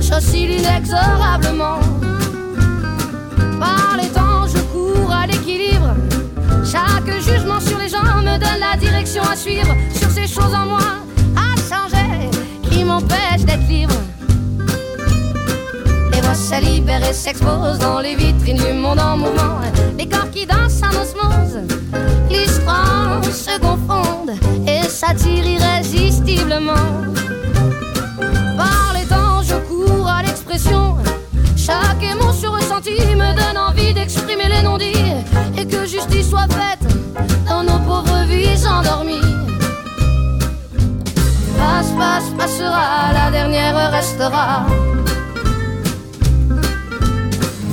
J'oscille 0.00 0.50
inexorablement. 0.50 1.78
Par 3.58 3.96
les 3.96 4.08
temps, 4.08 4.46
je 4.46 4.60
cours 4.72 5.12
à 5.12 5.26
l'équilibre. 5.26 5.94
Chaque 6.64 7.10
jugement 7.20 7.60
sur 7.60 7.78
les 7.78 7.88
gens 7.88 8.02
me 8.18 8.38
donne 8.38 8.60
la 8.60 8.76
direction 8.76 9.22
à 9.22 9.34
suivre. 9.34 9.74
Sur 9.94 10.10
ces 10.10 10.26
choses 10.26 10.54
en 10.54 10.66
moi 10.66 10.80
à 11.36 11.56
changer 11.68 12.30
qui 12.70 12.84
m'empêchent 12.84 13.46
d'être 13.46 13.66
libre. 13.68 13.94
Les 16.12 16.20
voix 16.20 16.34
se 16.34 16.60
libèrent 16.60 17.08
et 17.08 17.14
s'exposent 17.14 17.78
dans 17.78 18.00
les 18.00 18.14
vitrines 18.14 18.58
du 18.58 18.72
monde 18.74 19.00
en 19.00 19.16
mouvement. 19.16 19.60
Les 19.98 20.06
corps 20.06 20.30
qui 20.30 20.44
dansent 20.46 20.82
en 20.82 20.90
osmose, 21.00 21.60
l'histoire 22.28 23.24
se 23.24 23.58
confondent 23.58 24.49
et 25.00 25.06
s'attirent 25.06 25.46
irrésistiblement. 25.46 26.74
Par 28.56 28.92
les 28.94 29.06
temps, 29.06 29.42
je 29.42 29.56
cours 29.68 30.08
à 30.08 30.22
l'expression. 30.22 30.96
Chaque 31.56 32.02
émotion 32.02 32.52
ressentie 32.52 33.14
me 33.14 33.34
donne 33.34 33.58
envie 33.58 33.94
d'exprimer 33.94 34.48
les 34.48 34.62
non-dits 34.62 35.14
et 35.56 35.66
que 35.66 35.86
justice 35.86 36.28
soit 36.28 36.48
faite 36.48 36.86
dans 37.48 37.62
nos 37.62 37.78
pauvres 37.80 38.24
vies 38.28 38.66
endormies. 38.66 39.20
Passe, 41.58 41.92
passe, 41.98 42.30
passera, 42.36 43.12
la 43.12 43.30
dernière 43.30 43.90
restera. 43.90 44.66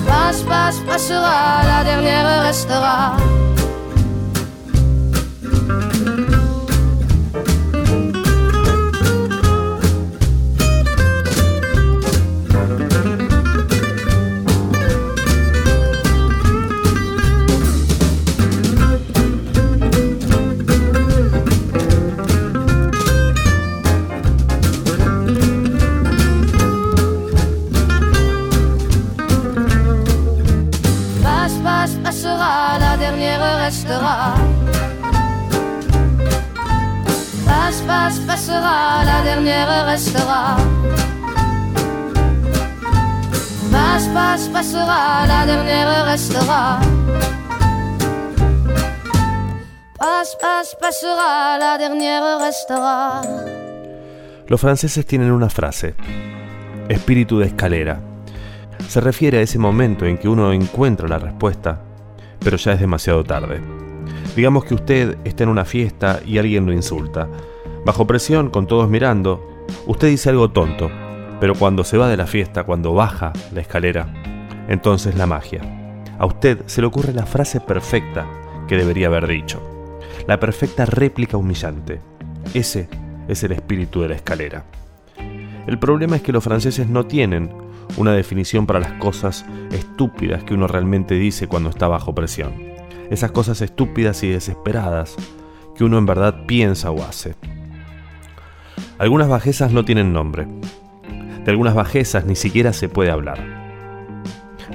Passe, 0.07 0.41
passe, 0.43 0.79
passera, 0.87 1.63
la 1.63 1.83
dernière 1.83 2.43
restera. 2.43 3.17
Los 54.47 54.61
franceses 54.61 55.03
tienen 55.07 55.31
una 55.31 55.49
frase, 55.49 55.95
espíritu 56.89 57.39
de 57.39 57.47
escalera. 57.47 57.99
Se 58.87 59.01
refiere 59.01 59.39
a 59.39 59.41
ese 59.41 59.57
momento 59.57 60.05
en 60.05 60.19
que 60.19 60.29
uno 60.29 60.53
encuentra 60.53 61.07
la 61.07 61.17
respuesta, 61.17 61.81
pero 62.37 62.57
ya 62.57 62.73
es 62.73 62.79
demasiado 62.79 63.23
tarde. 63.23 63.61
Digamos 64.35 64.63
que 64.63 64.75
usted 64.75 65.17
está 65.23 65.41
en 65.41 65.49
una 65.49 65.65
fiesta 65.65 66.19
y 66.23 66.37
alguien 66.37 66.67
lo 66.67 66.71
insulta. 66.71 67.27
Bajo 67.83 68.05
presión, 68.05 68.51
con 68.51 68.67
todos 68.67 68.89
mirando, 68.89 69.56
usted 69.85 70.07
dice 70.09 70.29
algo 70.29 70.49
tonto, 70.49 70.89
pero 71.39 71.55
cuando 71.55 71.83
se 71.83 71.97
va 71.97 72.07
de 72.09 72.17
la 72.17 72.27
fiesta, 72.27 72.63
cuando 72.63 72.93
baja 72.93 73.33
la 73.53 73.61
escalera, 73.61 74.07
entonces 74.67 75.15
la 75.15 75.27
magia. 75.27 75.61
A 76.19 76.25
usted 76.25 76.63
se 76.65 76.81
le 76.81 76.87
ocurre 76.87 77.13
la 77.13 77.25
frase 77.25 77.59
perfecta 77.61 78.27
que 78.67 78.75
debería 78.75 79.07
haber 79.07 79.27
dicho. 79.27 79.61
La 80.27 80.39
perfecta 80.39 80.85
réplica 80.85 81.37
humillante. 81.37 82.01
Ese 82.53 82.89
es 83.27 83.43
el 83.43 83.51
espíritu 83.51 84.01
de 84.01 84.09
la 84.09 84.15
escalera. 84.15 84.65
El 85.67 85.79
problema 85.79 86.15
es 86.15 86.21
que 86.21 86.31
los 86.31 86.43
franceses 86.43 86.87
no 86.87 87.05
tienen 87.05 87.51
una 87.97 88.13
definición 88.13 88.65
para 88.65 88.79
las 88.79 88.93
cosas 88.93 89.45
estúpidas 89.71 90.43
que 90.43 90.53
uno 90.53 90.67
realmente 90.67 91.15
dice 91.15 91.47
cuando 91.47 91.69
está 91.69 91.87
bajo 91.87 92.15
presión. 92.15 92.53
Esas 93.09 93.31
cosas 93.31 93.61
estúpidas 93.61 94.23
y 94.23 94.29
desesperadas 94.29 95.15
que 95.75 95.83
uno 95.83 95.97
en 95.97 96.05
verdad 96.05 96.45
piensa 96.45 96.91
o 96.91 97.03
hace. 97.03 97.35
Algunas 98.99 99.29
bajezas 99.29 99.71
no 99.71 99.85
tienen 99.85 100.11
nombre. 100.11 100.47
De 101.45 101.51
algunas 101.51 101.75
bajezas 101.75 102.25
ni 102.25 102.35
siquiera 102.35 102.73
se 102.73 102.89
puede 102.89 103.11
hablar. 103.11 103.37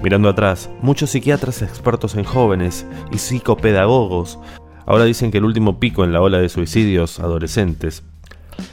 Mirando 0.02 0.29
atrás, 0.29 0.71
muchos 0.81 1.11
psiquiatras 1.11 1.61
expertos 1.62 2.14
en 2.14 2.25
jóvenes 2.25 2.87
y 3.11 3.19
psicopedagogos 3.19 4.38
ahora 4.87 5.05
dicen 5.05 5.31
que 5.31 5.38
el 5.38 5.45
último 5.45 5.81
pico 5.81 6.05
en 6.05 6.12
la 6.12 6.21
ola 6.21 6.38
de 6.38 6.49
suicidios 6.49 7.19
adolescentes 7.19 8.05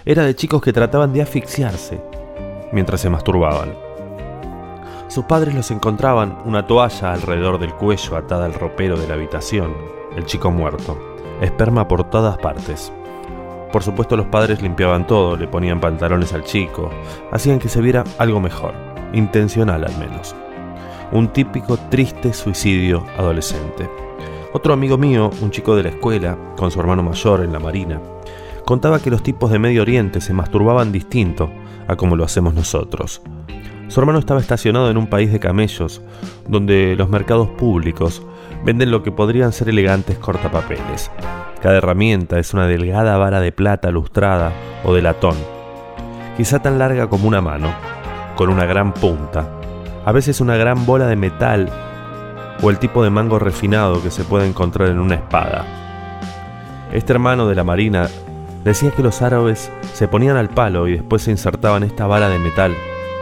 era 0.06 0.24
de 0.24 0.36
chicos 0.36 0.62
que 0.62 0.74
trataban 0.74 1.13
de 1.13 1.24
asfixiarse 1.24 2.00
mientras 2.72 3.01
se 3.01 3.10
masturbaban. 3.10 3.74
Sus 5.08 5.25
padres 5.25 5.56
los 5.56 5.72
encontraban 5.72 6.38
una 6.46 6.68
toalla 6.68 7.13
alrededor 7.13 7.60
del 7.60 7.74
cuello 7.74 8.15
atada 8.15 8.46
al 8.46 8.53
ropero 8.53 9.00
de 9.00 9.08
la 9.08 9.15
habitación, 9.15 9.74
el 10.15 10.25
chico 10.25 10.51
muerto, 10.51 11.18
esperma 11.41 11.88
por 11.88 12.08
todas 12.12 12.38
partes. 12.38 12.91
Por 13.71 13.83
supuesto 13.83 14.17
los 14.17 14.25
padres 14.25 14.61
limpiaban 14.61 15.05
todo, 15.05 15.38
le 15.38 15.47
ponían 15.47 15.79
pantalones 15.79 16.33
al 16.33 16.43
chico, 16.43 16.89
hacían 17.31 17.59
que 17.59 17.69
se 17.69 17.81
viera 17.81 18.03
algo 18.17 18.39
mejor, 18.39 18.73
intencional 19.13 19.85
al 19.85 19.97
menos. 19.97 20.35
Un 21.11 21.27
típico 21.27 21.77
triste 21.89 22.33
suicidio 22.33 23.05
adolescente. 23.17 23.89
Otro 24.53 24.73
amigo 24.73 24.97
mío, 24.97 25.29
un 25.41 25.51
chico 25.51 25.75
de 25.75 25.83
la 25.83 25.89
escuela, 25.89 26.35
con 26.57 26.71
su 26.71 26.79
hermano 26.79 27.03
mayor 27.03 27.43
en 27.43 27.53
la 27.53 27.59
marina, 27.59 28.01
contaba 28.65 28.99
que 28.99 29.11
los 29.11 29.21
tipos 29.21 29.51
de 29.51 29.59
Medio 29.59 29.83
Oriente 29.83 30.19
se 30.21 30.33
masturbaban 30.33 30.91
distinto 30.91 31.51
a 31.88 31.95
como 31.95 32.15
lo 32.15 32.23
hacemos 32.23 32.55
nosotros. 32.55 33.21
Su 33.88 33.99
hermano 33.99 34.19
estaba 34.19 34.39
estacionado 34.39 34.89
en 34.89 34.97
un 34.97 35.07
país 35.07 35.31
de 35.31 35.39
camellos, 35.39 36.01
donde 36.47 36.95
los 36.95 37.09
mercados 37.09 37.49
públicos 37.49 38.23
venden 38.63 38.92
lo 38.92 39.04
que 39.04 39.12
podrían 39.12 39.51
ser 39.51 39.70
elegantes 39.70 40.18
cortapapeles. 40.18 41.12
Cada 41.62 41.78
herramienta 41.78 42.39
es 42.39 42.54
una 42.54 42.68
delgada 42.68 43.18
vara 43.18 43.42
de 43.42 43.51
plata 43.51 43.92
lustrada 43.92 44.51
o 44.84 44.94
de 44.94 45.01
latón, 45.01 45.36
quizá 46.38 46.60
tan 46.60 46.80
larga 46.80 47.08
como 47.08 47.28
una 47.28 47.42
mano, 47.42 47.74
con 48.36 48.50
una 48.50 48.66
gran 48.66 48.94
punta, 48.94 49.48
a 50.06 50.12
veces 50.12 50.39
una 50.39 50.56
gran 50.56 50.86
bola 50.86 51.08
de 51.08 51.16
metal 51.16 51.70
o 52.62 52.70
el 52.70 52.80
tipo 52.80 53.04
de 53.04 53.10
mango 53.10 53.39
refinado 53.39 54.01
que 54.01 54.12
se 54.12 54.24
puede 54.24 54.48
encontrar 54.48 54.89
en 54.89 55.00
una 55.00 55.16
espada. 55.16 55.66
Este 56.92 57.13
hermano 57.13 57.48
de 57.48 57.56
la 57.56 57.63
marina 57.63 58.08
decía 58.63 58.92
que 58.92 59.04
los 59.04 59.22
árabes 59.22 59.72
se 59.94 60.08
ponían 60.08 60.38
al 60.38 60.50
palo 60.50 60.88
y 60.88 60.94
después 60.94 61.24
se 61.24 61.32
insertaban 61.32 61.84
esta 61.84 62.08
vara 62.08 62.30
de 62.30 62.39
metal 62.39 62.75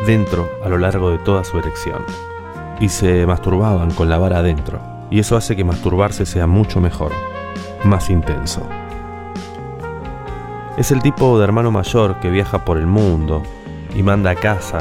dentro 0.06 0.50
a 0.64 0.70
lo 0.70 0.78
largo 0.78 1.10
de 1.10 1.18
toda 1.20 1.44
su 1.44 1.58
erección. 1.58 2.04
y 2.80 2.90
se 2.90 3.26
masturbaban 3.26 3.90
con 3.90 4.08
la 4.08 4.20
vara 4.20 4.38
adentro. 4.38 4.97
Y 5.10 5.20
eso 5.20 5.38
hace 5.38 5.56
que 5.56 5.64
masturbarse 5.64 6.26
sea 6.26 6.48
mucho 6.48 6.82
mejor, 6.82 7.12
más 7.84 8.10
intenso. 8.10 8.62
Es 10.78 10.92
el 10.92 11.02
tipo 11.02 11.38
de 11.38 11.44
hermano 11.44 11.72
mayor 11.72 12.20
que 12.20 12.30
viaja 12.30 12.64
por 12.64 12.78
el 12.78 12.86
mundo 12.86 13.42
y 13.96 14.04
manda 14.04 14.32
a 14.32 14.36
casa 14.36 14.80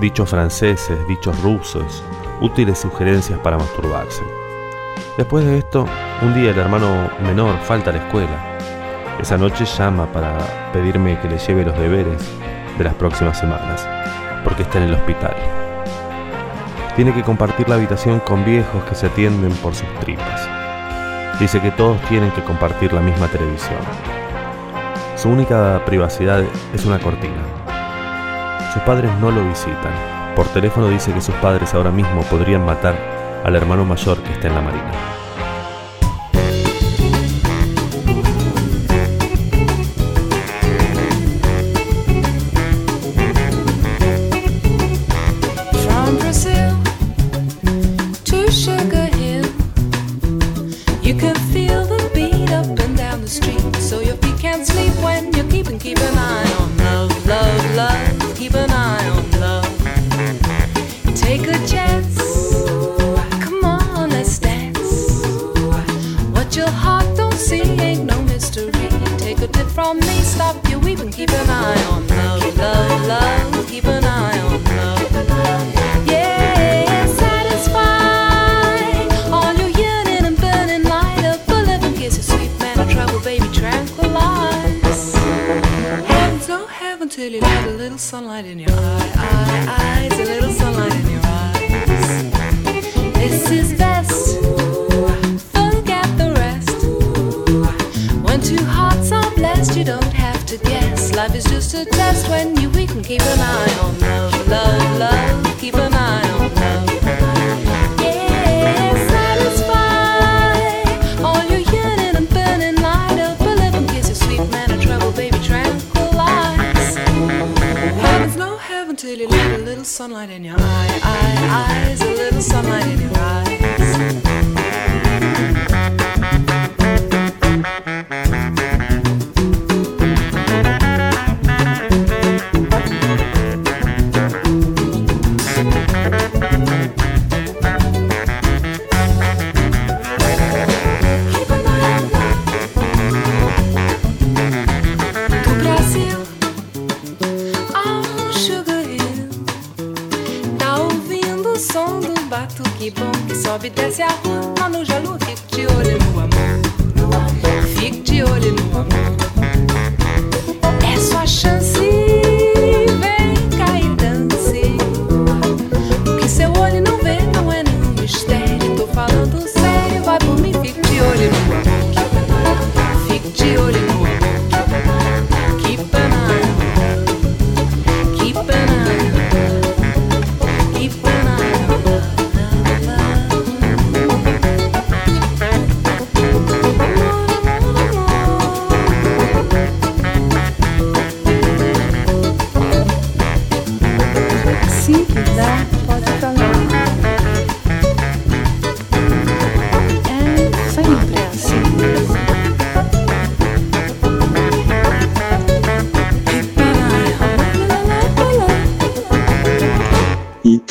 dichos 0.00 0.28
franceses, 0.30 0.98
dichos 1.06 1.40
rusos, 1.42 2.02
útiles 2.40 2.78
sugerencias 2.78 3.38
para 3.40 3.58
masturbarse. 3.58 4.22
Después 5.16 5.44
de 5.44 5.58
esto, 5.58 5.86
un 6.22 6.34
día 6.34 6.50
el 6.50 6.58
hermano 6.58 7.10
menor 7.22 7.58
falta 7.60 7.90
a 7.90 7.94
la 7.94 8.04
escuela. 8.04 8.58
Esa 9.20 9.38
noche 9.38 9.64
llama 9.64 10.06
para 10.12 10.36
pedirme 10.72 11.18
que 11.20 11.28
le 11.28 11.38
lleve 11.38 11.64
los 11.64 11.78
deberes 11.78 12.22
de 12.76 12.84
las 12.84 12.94
próximas 12.94 13.38
semanas, 13.38 13.86
porque 14.44 14.62
está 14.62 14.78
en 14.78 14.84
el 14.84 14.94
hospital. 14.94 15.65
Tiene 16.96 17.12
que 17.12 17.22
compartir 17.22 17.68
la 17.68 17.74
habitación 17.74 18.20
con 18.20 18.42
viejos 18.42 18.82
que 18.84 18.94
se 18.94 19.08
atienden 19.08 19.52
por 19.56 19.74
sus 19.74 19.86
tripas. 20.00 20.48
Dice 21.38 21.60
que 21.60 21.70
todos 21.70 22.00
tienen 22.08 22.30
que 22.30 22.42
compartir 22.42 22.94
la 22.94 23.02
misma 23.02 23.28
televisión. 23.28 23.80
Su 25.14 25.28
única 25.28 25.82
privacidad 25.84 26.42
es 26.72 26.86
una 26.86 26.98
cortina. 26.98 27.42
Sus 28.72 28.82
padres 28.84 29.10
no 29.20 29.30
lo 29.30 29.46
visitan. 29.46 29.92
Por 30.34 30.46
teléfono 30.48 30.88
dice 30.88 31.12
que 31.12 31.20
sus 31.20 31.34
padres 31.34 31.74
ahora 31.74 31.90
mismo 31.90 32.22
podrían 32.22 32.64
matar 32.64 32.94
al 33.44 33.54
hermano 33.54 33.84
mayor 33.84 34.16
que 34.22 34.32
está 34.32 34.48
en 34.48 34.54
la 34.54 34.62
marina. 34.62 34.92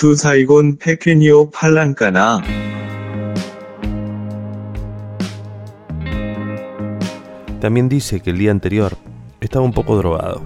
이투 0.04 0.14
사이곤 0.14 0.76
페케니오 0.76 1.48
팔랑까나 1.52 2.42
También 7.62 7.88
dice 7.88 8.20
que 8.20 8.30
el 8.30 8.36
día 8.38 8.50
anterior 8.50 8.98
estaba 9.40 9.64
un 9.64 9.72
poco 9.72 9.96
drogado. 9.96 10.42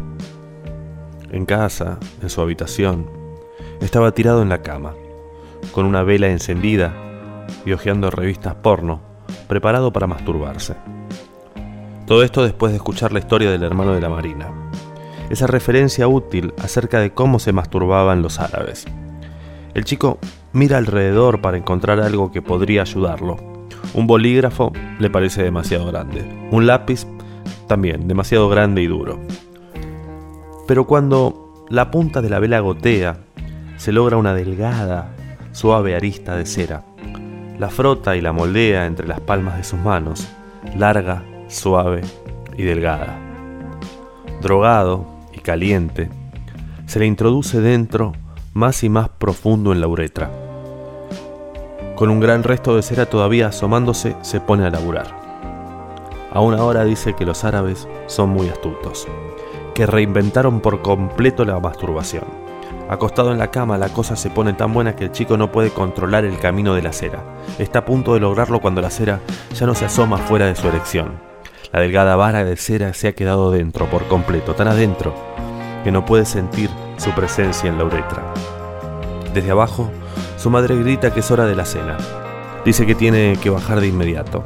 En 1.33 1.47
casa, 1.47 1.99
en 2.23 2.31
su 2.31 2.41
habitación, 2.41 3.11
estaba 3.81 4.13
tirado 4.13 4.41
en 4.41 4.49
la 4.49 4.63
cama, 4.63 4.95
con 5.73 5.85
una 5.85 6.05
vela 6.05 6.29
encendida 6.29 6.95
y 7.67 7.73
hojeando 7.73 8.11
revistas 8.11 8.55
porno, 8.55 9.01
preparado 9.49 9.93
para 9.93 10.07
masturbarse. 10.07 10.77
Todo 12.07 12.23
esto 12.23 12.45
después 12.45 12.71
de 12.71 12.77
escuchar 12.77 13.13
la 13.13 13.19
historia 13.19 13.51
del 13.51 13.65
hermano 13.65 13.95
de 13.95 14.01
la 14.01 14.11
Marina. 14.11 14.71
Esa 15.29 15.49
referencia 15.49 16.07
útil 16.07 16.55
acerca 16.59 17.01
de 17.01 17.13
cómo 17.13 17.41
se 17.41 17.53
masturbaban 17.53 18.23
los 18.23 18.39
árabes. 18.39 18.87
El 19.80 19.86
chico 19.86 20.20
mira 20.52 20.78
alrededor 20.78 21.40
para 21.40 21.56
encontrar 21.56 22.02
algo 22.02 22.34
que 22.34 22.42
podría 22.42 22.82
ayudarlo. 22.82 23.38
Un 23.94 24.08
bolígrafo 24.08 24.74
le 25.00 25.10
parece 25.10 25.42
demasiado 25.42 25.86
grande. 25.86 26.22
Un 26.52 26.68
lápiz 26.68 27.08
también 27.66 28.06
demasiado 28.06 28.50
grande 28.50 28.82
y 28.82 28.88
duro. 28.88 29.22
Pero 30.68 30.86
cuando 30.86 31.66
la 31.70 31.92
punta 31.92 32.22
de 32.22 32.30
la 32.30 32.40
vela 32.40 32.60
gotea, 32.60 33.20
se 33.78 33.94
logra 33.94 34.18
una 34.18 34.34
delgada, 34.34 35.16
suave 35.54 35.96
arista 35.96 36.36
de 36.36 36.46
cera. 36.46 36.84
La 37.58 37.70
frota 37.70 38.18
y 38.18 38.22
la 38.22 38.34
moldea 38.34 38.86
entre 38.86 39.08
las 39.08 39.22
palmas 39.22 39.56
de 39.56 39.64
sus 39.64 39.80
manos, 39.80 40.28
larga, 40.76 41.24
suave 41.48 42.02
y 42.58 42.64
delgada. 42.64 43.18
Drogado 44.42 45.08
y 45.32 45.40
caliente, 45.40 46.10
se 46.86 47.00
le 47.00 47.06
introduce 47.06 47.62
dentro 47.62 48.12
más 48.60 48.84
y 48.84 48.90
más 48.90 49.08
profundo 49.08 49.72
en 49.72 49.80
la 49.80 49.88
uretra. 49.88 50.30
Con 51.96 52.10
un 52.10 52.20
gran 52.20 52.44
resto 52.44 52.76
de 52.76 52.84
cera 52.84 53.06
todavía 53.08 53.48
asomándose, 53.48 54.18
se 54.22 54.42
pone 54.42 54.66
a 54.66 54.70
laburar. 54.70 55.08
Aún 56.32 56.54
ahora 56.54 56.84
dice 56.84 57.14
que 57.16 57.26
los 57.26 57.46
árabes 57.46 57.88
son 58.08 58.30
muy 58.30 58.50
astutos, 58.50 59.08
que 59.74 59.86
reinventaron 59.86 60.60
por 60.60 60.82
completo 60.82 61.46
la 61.46 61.58
masturbación. 61.60 62.26
Acostado 62.90 63.32
en 63.32 63.40
la 63.40 63.50
cama, 63.50 63.78
la 63.78 63.90
cosa 63.90 64.16
se 64.16 64.30
pone 64.30 64.54
tan 64.54 64.74
buena 64.74 64.96
que 64.96 65.06
el 65.06 65.12
chico 65.12 65.38
no 65.38 65.52
puede 65.52 65.70
controlar 65.70 66.26
el 66.26 66.38
camino 66.38 66.76
de 66.76 66.82
la 66.82 66.92
cera. 66.92 67.24
Está 67.60 67.80
a 67.80 67.86
punto 67.86 68.14
de 68.14 68.20
lograrlo 68.20 68.60
cuando 68.60 68.82
la 68.82 68.90
cera 68.90 69.22
ya 69.56 69.66
no 69.66 69.74
se 69.74 69.86
asoma 69.86 70.18
fuera 70.18 70.48
de 70.48 70.56
su 70.56 70.68
erección. 70.68 71.20
La 71.72 71.80
delgada 71.80 72.16
vara 72.18 72.44
de 72.44 72.58
cera 72.58 72.94
se 72.94 73.08
ha 73.08 73.14
quedado 73.14 73.52
dentro 73.52 73.86
por 73.86 74.06
completo, 74.08 74.56
tan 74.56 74.68
adentro, 74.68 75.14
que 75.84 75.92
no 75.92 76.06
puede 76.06 76.26
sentir 76.26 76.70
su 76.98 77.12
presencia 77.12 77.70
en 77.70 77.78
la 77.78 77.86
uretra. 77.86 78.34
Desde 79.34 79.52
abajo, 79.52 79.90
su 80.38 80.50
madre 80.50 80.76
grita 80.76 81.14
que 81.14 81.20
es 81.20 81.32
hora 81.32 81.46
de 81.46 81.56
la 81.56 81.66
cena. 81.66 81.98
Dice 82.66 82.86
que 82.86 82.96
tiene 82.96 83.38
que 83.42 83.50
bajar 83.50 83.80
de 83.80 83.88
inmediato. 83.88 84.44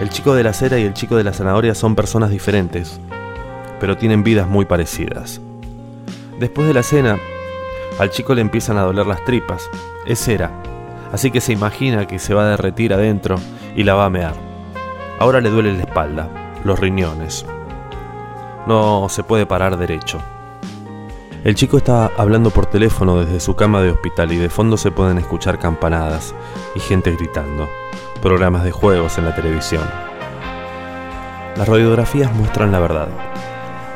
El 0.00 0.08
chico 0.08 0.34
de 0.34 0.42
la 0.42 0.52
cera 0.52 0.78
y 0.78 0.84
el 0.84 0.94
chico 0.94 1.16
de 1.16 1.24
la 1.24 1.32
zanahoria 1.32 1.74
son 1.74 1.94
personas 1.94 2.30
diferentes, 2.30 3.00
pero 3.78 3.96
tienen 3.96 4.24
vidas 4.24 4.48
muy 4.48 4.64
parecidas. 4.64 5.40
Después 6.38 6.66
de 6.66 6.74
la 6.74 6.82
cena, 6.82 7.18
al 7.98 8.10
chico 8.10 8.34
le 8.34 8.40
empiezan 8.40 8.78
a 8.78 8.82
doler 8.82 9.06
las 9.06 9.24
tripas. 9.24 9.68
Es 10.06 10.18
cera, 10.18 10.50
así 11.12 11.30
que 11.30 11.40
se 11.40 11.52
imagina 11.52 12.06
que 12.06 12.18
se 12.18 12.34
va 12.34 12.42
a 12.42 12.50
derretir 12.50 12.92
adentro 12.94 13.36
y 13.76 13.84
la 13.84 13.94
va 13.94 14.06
a 14.06 14.10
mear. 14.10 14.34
Ahora 15.18 15.40
le 15.40 15.50
duele 15.50 15.72
la 15.72 15.82
espalda, 15.82 16.28
los 16.64 16.80
riñones. 16.80 17.46
No 18.66 19.08
se 19.08 19.22
puede 19.22 19.46
parar 19.46 19.76
derecho. 19.76 20.20
El 21.44 21.56
chico 21.56 21.76
está 21.76 22.06
hablando 22.16 22.50
por 22.50 22.66
teléfono 22.66 23.18
desde 23.18 23.40
su 23.40 23.56
cama 23.56 23.82
de 23.82 23.90
hospital 23.90 24.30
y 24.30 24.36
de 24.36 24.48
fondo 24.48 24.76
se 24.76 24.92
pueden 24.92 25.18
escuchar 25.18 25.58
campanadas 25.58 26.36
y 26.76 26.78
gente 26.78 27.10
gritando, 27.10 27.68
programas 28.22 28.62
de 28.62 28.70
juegos 28.70 29.18
en 29.18 29.24
la 29.24 29.34
televisión. 29.34 29.82
Las 31.56 31.66
radiografías 31.66 32.32
muestran 32.32 32.70
la 32.70 32.78
verdad, 32.78 33.08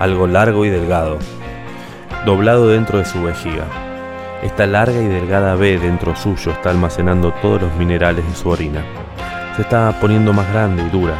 algo 0.01 0.27
largo 0.27 0.65
y 0.65 0.71
delgado, 0.71 1.19
doblado 2.25 2.67
dentro 2.67 2.99
de 2.99 3.05
su 3.05 3.23
vejiga. 3.23 3.67
Esta 4.43 4.67
larga 4.67 5.01
y 5.01 5.07
delgada 5.07 5.55
B 5.55 5.79
dentro 5.79 6.17
suyo 6.17 6.51
está 6.51 6.71
almacenando 6.71 7.33
todos 7.43 7.63
los 7.63 7.75
minerales 7.77 8.29
de 8.29 8.35
su 8.35 8.49
orina. 8.49 8.85
Se 9.55 9.63
está 9.63 9.97
poniendo 10.01 10.33
más 10.33 10.53
grande 10.53 10.83
y 10.83 10.91
dura, 10.91 11.15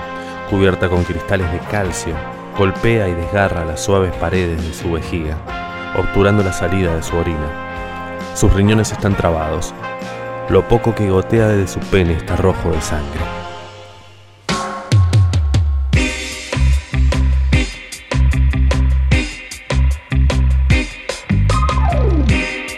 cubierta 0.51 0.89
con 0.89 1.05
cristales 1.05 1.53
de 1.53 1.61
calcio, 1.71 2.17
golpea 2.59 3.07
y 3.09 3.15
desgarra 3.15 3.65
las 3.65 3.81
suaves 3.81 4.13
paredes 4.17 4.61
de 4.61 4.75
su 4.75 4.91
vejiga, 4.91 5.39
obturando 5.95 6.43
la 6.43 6.53
salida 6.53 6.95
de 6.95 7.03
su 7.03 7.17
orina. 7.17 8.17
Sus 8.35 8.53
riñones 8.53 8.93
están 8.93 9.17
trabados. 9.17 9.75
Lo 10.49 10.67
poco 10.69 10.95
que 10.95 11.09
gotea 11.09 11.49
desde 11.49 11.69
su 11.69 11.81
pene 11.91 12.13
está 12.13 12.37
rojo 12.37 12.71
de 12.71 12.81
sangre. 12.81 13.21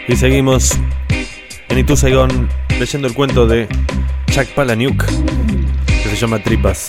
Y 0.07 0.15
seguimos 0.15 0.75
en 1.69 1.77
Itu 1.77 1.95
Saigon 1.95 2.49
leyendo 2.79 3.07
el 3.07 3.13
cuento 3.13 3.45
de 3.45 3.67
Chuck 4.31 4.47
Palahniuk 4.55 5.05
que 5.05 6.09
se 6.09 6.15
llama 6.15 6.39
Tripas. 6.39 6.87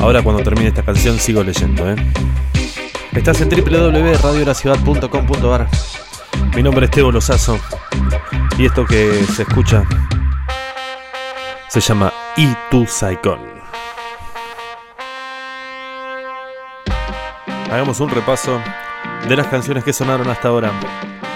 Ahora 0.00 0.22
cuando 0.22 0.42
termine 0.42 0.68
esta 0.68 0.82
canción 0.82 1.18
sigo 1.18 1.42
leyendo, 1.42 1.90
¿eh? 1.90 1.96
Estás 3.12 3.40
en 3.40 3.48
www.radioraciudad.com.ar 3.48 5.68
Mi 6.54 6.62
nombre 6.62 6.84
es 6.86 6.92
Teo 6.92 7.10
Lozazo 7.10 7.58
y 8.56 8.66
esto 8.66 8.84
que 8.84 9.24
se 9.34 9.42
escucha 9.42 9.82
se 11.68 11.80
llama 11.80 12.12
Itu 12.36 12.86
Saigon. 12.86 13.40
Hagamos 17.70 17.98
un 18.00 18.10
repaso 18.10 18.60
de 19.28 19.36
las 19.36 19.48
canciones 19.48 19.82
que 19.82 19.92
sonaron 19.92 20.30
hasta 20.30 20.46
ahora. 20.48 20.70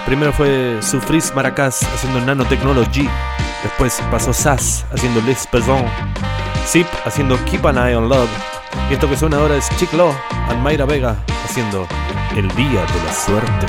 Primero 0.06 0.32
fue 0.32 0.78
Sufris 0.80 1.34
Maracas 1.34 1.82
haciendo 1.82 2.20
Nanotechnology. 2.20 3.08
Después 3.64 4.00
pasó 4.12 4.32
Sass 4.32 4.86
haciendo 4.92 5.20
Les 5.22 5.44
Pesons. 5.46 5.90
Zip 6.66 6.86
haciendo 7.04 7.36
Keep 7.44 7.66
an 7.66 7.78
Eye 7.78 7.96
on 7.96 8.08
Love. 8.08 8.53
Y 8.90 8.94
esto 8.94 9.08
que 9.08 9.16
suena 9.16 9.38
ahora 9.38 9.56
es 9.56 9.68
Chick 9.76 9.92
Law 9.94 10.12
and 10.48 10.62
Mayra 10.62 10.84
Vega 10.84 11.16
haciendo 11.44 11.86
El 12.36 12.48
Día 12.54 12.84
de 12.86 13.04
la 13.04 13.12
Suerte. 13.12 13.66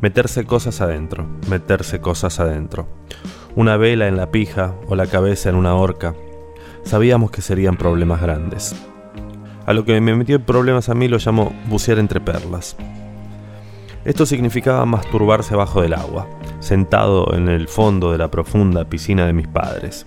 Meterse 0.00 0.46
cosas 0.46 0.80
adentro, 0.80 1.26
meterse 1.50 2.00
cosas 2.00 2.40
adentro. 2.40 2.88
Una 3.54 3.76
vela 3.76 4.08
en 4.08 4.16
la 4.16 4.30
pija 4.30 4.74
o 4.88 4.96
la 4.96 5.06
cabeza 5.06 5.50
en 5.50 5.56
una 5.56 5.74
horca. 5.74 6.14
Sabíamos 6.84 7.30
que 7.30 7.42
serían 7.42 7.76
problemas 7.76 8.22
grandes. 8.22 8.74
A 9.66 9.74
lo 9.74 9.84
que 9.84 10.00
me 10.00 10.16
metió 10.16 10.36
en 10.36 10.44
problemas 10.44 10.88
a 10.88 10.94
mí 10.94 11.08
lo 11.08 11.18
llamo 11.18 11.52
bucear 11.68 11.98
entre 11.98 12.22
perlas. 12.22 12.74
Esto 14.06 14.24
significaba 14.24 14.86
masturbarse 14.86 15.52
abajo 15.52 15.82
del 15.82 15.92
agua, 15.92 16.26
sentado 16.60 17.34
en 17.34 17.50
el 17.50 17.68
fondo 17.68 18.12
de 18.12 18.18
la 18.18 18.30
profunda 18.30 18.86
piscina 18.86 19.26
de 19.26 19.34
mis 19.34 19.46
padres. 19.46 20.06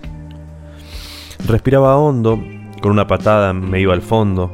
Respiraba 1.46 1.96
hondo, 1.96 2.42
con 2.82 2.92
una 2.92 3.06
patada 3.06 3.52
me 3.52 3.80
iba 3.80 3.94
al 3.94 4.02
fondo 4.02 4.52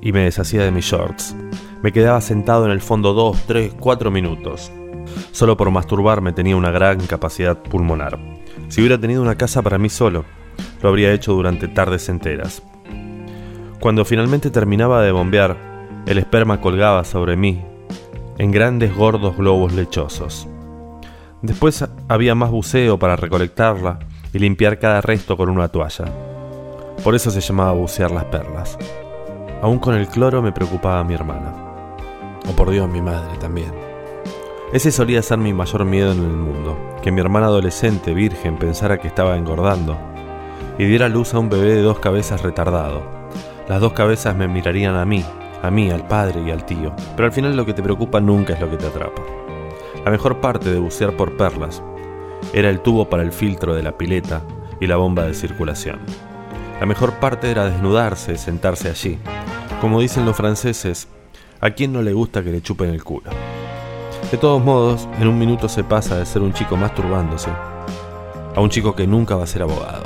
y 0.00 0.12
me 0.12 0.24
deshacía 0.24 0.64
de 0.64 0.70
mis 0.70 0.84
shorts. 0.84 1.36
Me 1.82 1.92
quedaba 1.92 2.20
sentado 2.20 2.64
en 2.64 2.72
el 2.72 2.80
fondo 2.80 3.12
dos, 3.12 3.40
tres, 3.46 3.72
cuatro 3.78 4.10
minutos. 4.10 4.72
Solo 5.32 5.56
por 5.56 5.70
masturbarme 5.70 6.32
tenía 6.32 6.56
una 6.56 6.70
gran 6.70 7.00
capacidad 7.06 7.62
pulmonar. 7.62 8.18
Si 8.68 8.80
hubiera 8.80 8.98
tenido 8.98 9.22
una 9.22 9.36
casa 9.36 9.62
para 9.62 9.78
mí 9.78 9.88
solo, 9.88 10.24
lo 10.82 10.88
habría 10.88 11.12
hecho 11.12 11.32
durante 11.32 11.68
tardes 11.68 12.08
enteras. 12.08 12.62
Cuando 13.80 14.04
finalmente 14.04 14.50
terminaba 14.50 15.02
de 15.02 15.12
bombear, 15.12 15.56
el 16.06 16.18
esperma 16.18 16.60
colgaba 16.60 17.04
sobre 17.04 17.36
mí 17.36 17.62
en 18.38 18.50
grandes 18.50 18.94
gordos 18.94 19.36
globos 19.36 19.72
lechosos. 19.72 20.48
Después 21.42 21.84
había 22.08 22.34
más 22.34 22.50
buceo 22.50 22.98
para 22.98 23.16
recolectarla 23.16 24.00
y 24.32 24.38
limpiar 24.38 24.78
cada 24.78 25.00
resto 25.00 25.36
con 25.36 25.48
una 25.48 25.68
toalla. 25.68 26.04
Por 27.02 27.14
eso 27.14 27.30
se 27.30 27.40
llamaba 27.40 27.72
bucear 27.72 28.10
las 28.10 28.24
perlas. 28.24 28.76
Aún 29.62 29.78
con 29.78 29.94
el 29.94 30.08
cloro 30.08 30.42
me 30.42 30.52
preocupaba 30.52 31.04
mi 31.04 31.14
hermana. 31.14 31.54
O 32.48 32.52
por 32.52 32.70
Dios, 32.70 32.88
mi 32.88 33.00
madre 33.00 33.36
también. 33.38 33.72
Ese 34.72 34.92
solía 34.92 35.22
ser 35.22 35.38
mi 35.38 35.52
mayor 35.52 35.84
miedo 35.84 36.12
en 36.12 36.18
el 36.18 36.36
mundo, 36.36 36.76
que 37.02 37.10
mi 37.10 37.20
hermana 37.20 37.46
adolescente 37.46 38.12
virgen 38.12 38.56
pensara 38.56 38.98
que 38.98 39.08
estaba 39.08 39.36
engordando 39.36 39.96
y 40.78 40.84
diera 40.84 41.08
luz 41.08 41.34
a 41.34 41.38
un 41.38 41.48
bebé 41.48 41.74
de 41.74 41.82
dos 41.82 41.98
cabezas 41.98 42.42
retardado. 42.42 43.02
Las 43.68 43.80
dos 43.80 43.92
cabezas 43.92 44.36
me 44.36 44.46
mirarían 44.46 44.94
a 44.94 45.04
mí, 45.04 45.24
a 45.62 45.70
mí, 45.70 45.90
al 45.90 46.06
padre 46.06 46.42
y 46.42 46.50
al 46.50 46.64
tío, 46.64 46.92
pero 47.16 47.26
al 47.26 47.32
final 47.32 47.56
lo 47.56 47.66
que 47.66 47.74
te 47.74 47.82
preocupa 47.82 48.20
nunca 48.20 48.54
es 48.54 48.60
lo 48.60 48.70
que 48.70 48.76
te 48.76 48.86
atrapa. 48.86 49.22
La 50.04 50.10
mejor 50.10 50.40
parte 50.40 50.70
de 50.70 50.78
bucear 50.78 51.16
por 51.16 51.36
perlas 51.36 51.82
era 52.52 52.70
el 52.70 52.80
tubo 52.80 53.08
para 53.08 53.22
el 53.22 53.32
filtro 53.32 53.74
de 53.74 53.82
la 53.82 53.96
pileta 53.96 54.42
y 54.80 54.86
la 54.86 54.96
bomba 54.96 55.24
de 55.24 55.34
circulación. 55.34 55.98
La 56.80 56.86
mejor 56.86 57.14
parte 57.14 57.50
era 57.50 57.68
desnudarse, 57.68 58.36
sentarse 58.36 58.88
allí. 58.88 59.18
Como 59.80 60.00
dicen 60.00 60.24
los 60.24 60.36
franceses, 60.36 61.08
¿a 61.60 61.70
quién 61.70 61.92
no 61.92 62.02
le 62.02 62.12
gusta 62.12 62.42
que 62.42 62.52
le 62.52 62.62
chupen 62.62 62.90
el 62.90 63.02
culo? 63.02 63.30
De 64.30 64.38
todos 64.38 64.62
modos, 64.62 65.08
en 65.20 65.26
un 65.26 65.38
minuto 65.38 65.68
se 65.68 65.84
pasa 65.84 66.18
de 66.18 66.26
ser 66.26 66.42
un 66.42 66.52
chico 66.52 66.76
masturbándose 66.76 67.50
a 68.54 68.60
un 68.60 68.70
chico 68.70 68.94
que 68.96 69.06
nunca 69.06 69.36
va 69.36 69.44
a 69.44 69.46
ser 69.46 69.62
abogado. 69.62 70.04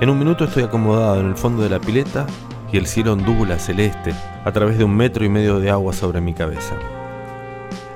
En 0.00 0.10
un 0.10 0.18
minuto 0.18 0.44
estoy 0.44 0.64
acomodado 0.64 1.20
en 1.20 1.26
el 1.26 1.36
fondo 1.36 1.62
de 1.62 1.70
la 1.70 1.80
pileta 1.80 2.26
y 2.72 2.76
el 2.78 2.86
cielo 2.86 3.12
ondula 3.12 3.60
celeste 3.60 4.12
a 4.44 4.50
través 4.50 4.76
de 4.76 4.82
un 4.82 4.96
metro 4.96 5.24
y 5.24 5.28
medio 5.28 5.60
de 5.60 5.70
agua 5.70 5.92
sobre 5.92 6.20
mi 6.20 6.34
cabeza. 6.34 6.74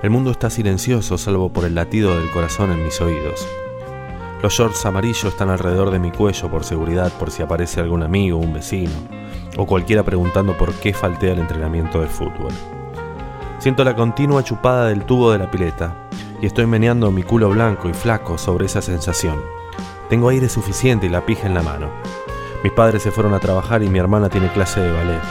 El 0.00 0.10
mundo 0.10 0.30
está 0.30 0.48
silencioso 0.48 1.18
salvo 1.18 1.48
por 1.48 1.64
el 1.64 1.74
latido 1.74 2.16
del 2.16 2.30
corazón 2.30 2.70
en 2.70 2.84
mis 2.84 3.00
oídos. 3.00 3.48
Los 4.40 4.52
shorts 4.52 4.86
amarillos 4.86 5.24
están 5.24 5.50
alrededor 5.50 5.90
de 5.90 5.98
mi 5.98 6.12
cuello 6.12 6.48
por 6.48 6.62
seguridad 6.62 7.12
por 7.18 7.32
si 7.32 7.42
aparece 7.42 7.80
algún 7.80 8.04
amigo, 8.04 8.38
un 8.38 8.52
vecino, 8.52 8.92
o 9.56 9.66
cualquiera 9.66 10.04
preguntando 10.04 10.56
por 10.56 10.72
qué 10.74 10.94
falté 10.94 11.32
al 11.32 11.40
entrenamiento 11.40 12.00
de 12.00 12.06
fútbol. 12.06 12.52
Siento 13.58 13.82
la 13.82 13.96
continua 13.96 14.44
chupada 14.44 14.86
del 14.86 15.04
tubo 15.04 15.32
de 15.32 15.38
la 15.38 15.50
pileta 15.50 15.96
y 16.40 16.46
estoy 16.46 16.66
meneando 16.66 17.10
mi 17.10 17.24
culo 17.24 17.50
blanco 17.50 17.88
y 17.88 17.92
flaco 17.92 18.38
sobre 18.38 18.66
esa 18.66 18.80
sensación. 18.80 19.42
Tengo 20.08 20.28
aire 20.28 20.48
suficiente 20.48 21.06
y 21.06 21.10
la 21.10 21.26
pija 21.26 21.48
en 21.48 21.54
la 21.54 21.62
mano. 21.62 21.90
Mis 22.62 22.72
padres 22.72 23.02
se 23.02 23.10
fueron 23.10 23.34
a 23.34 23.40
trabajar 23.40 23.82
y 23.82 23.88
mi 23.88 23.98
hermana 23.98 24.28
tiene 24.28 24.52
clase 24.52 24.80
de 24.80 24.92
ballet. 24.92 25.22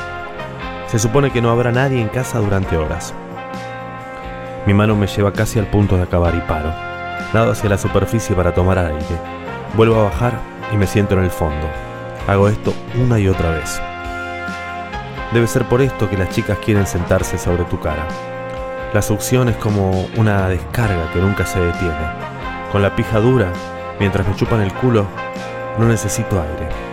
Se 0.88 1.00
supone 1.00 1.32
que 1.32 1.42
no 1.42 1.52
habrá 1.52 1.72
nadie 1.72 2.02
en 2.02 2.10
casa 2.10 2.40
durante 2.40 2.76
horas. 2.76 3.14
Mi 4.68 4.74
mano 4.74 4.98
me 4.98 5.08
lleva 5.08 5.32
casi 5.32 5.60
al 5.60 5.68
punto 5.68 5.96
de 5.96 6.04
acabar 6.04 6.36
y 6.36 6.42
paro. 6.42 6.74
Nado 7.34 7.54
hacia 7.54 7.70
la 7.70 7.78
superficie 7.78 8.36
para 8.36 8.54
tomar 8.54 8.78
aire. 8.78 9.00
Vuelvo 9.78 9.96
a 9.96 10.04
bajar 10.10 10.34
y 10.74 10.76
me 10.76 10.86
siento 10.86 11.14
en 11.14 11.24
el 11.24 11.32
fondo. 11.32 11.66
Hago 12.28 12.50
esto 12.50 12.74
una 13.02 13.18
y 13.18 13.30
otra 13.30 13.52
vez. 13.52 13.82
Debe 15.32 15.48
ser 15.48 15.64
por 15.70 15.82
esto 15.82 16.10
que 16.10 16.18
las 16.18 16.32
chicas 16.32 16.58
quieren 16.58 16.86
sentarse 16.86 17.38
sobre 17.38 17.64
tu 17.64 17.80
cara. 17.80 18.06
La 18.94 19.02
succión 19.02 19.48
es 19.48 19.56
como 19.56 20.06
una 20.18 20.50
descarga 20.50 21.14
que 21.14 21.22
nunca 21.22 21.46
se 21.46 21.62
detiene. 21.62 22.12
Con 22.70 22.82
la 22.82 22.94
pija 22.94 23.22
dura, 23.22 23.48
mientras 24.02 24.28
me 24.28 24.36
chupan 24.36 24.60
el 24.60 24.74
culo, 24.74 25.08
no 25.80 25.88
necesito 25.88 26.42
aire. 26.42 26.87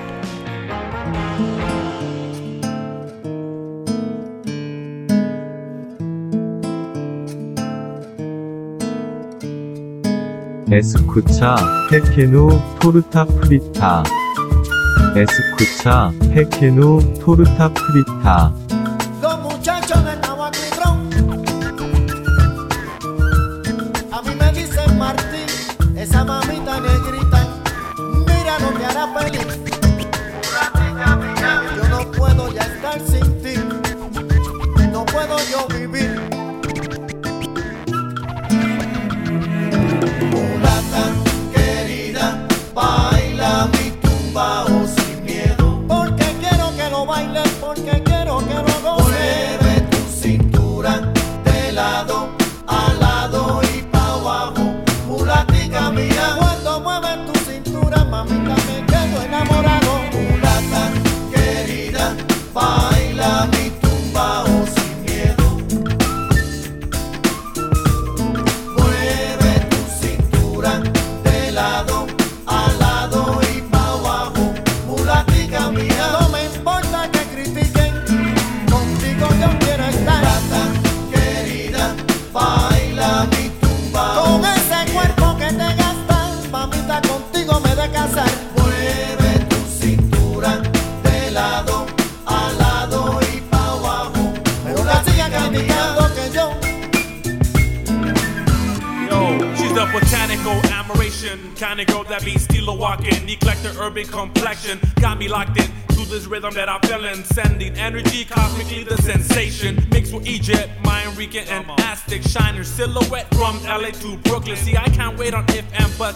에스쿠차 10.75 11.55
페케누 11.89 12.49
토르타 12.81 13.27
프리타. 13.27 14.03
에스쿠차 15.15 16.11
페케누 16.33 17.21
토르타 17.21 17.73
프리타 17.73 18.53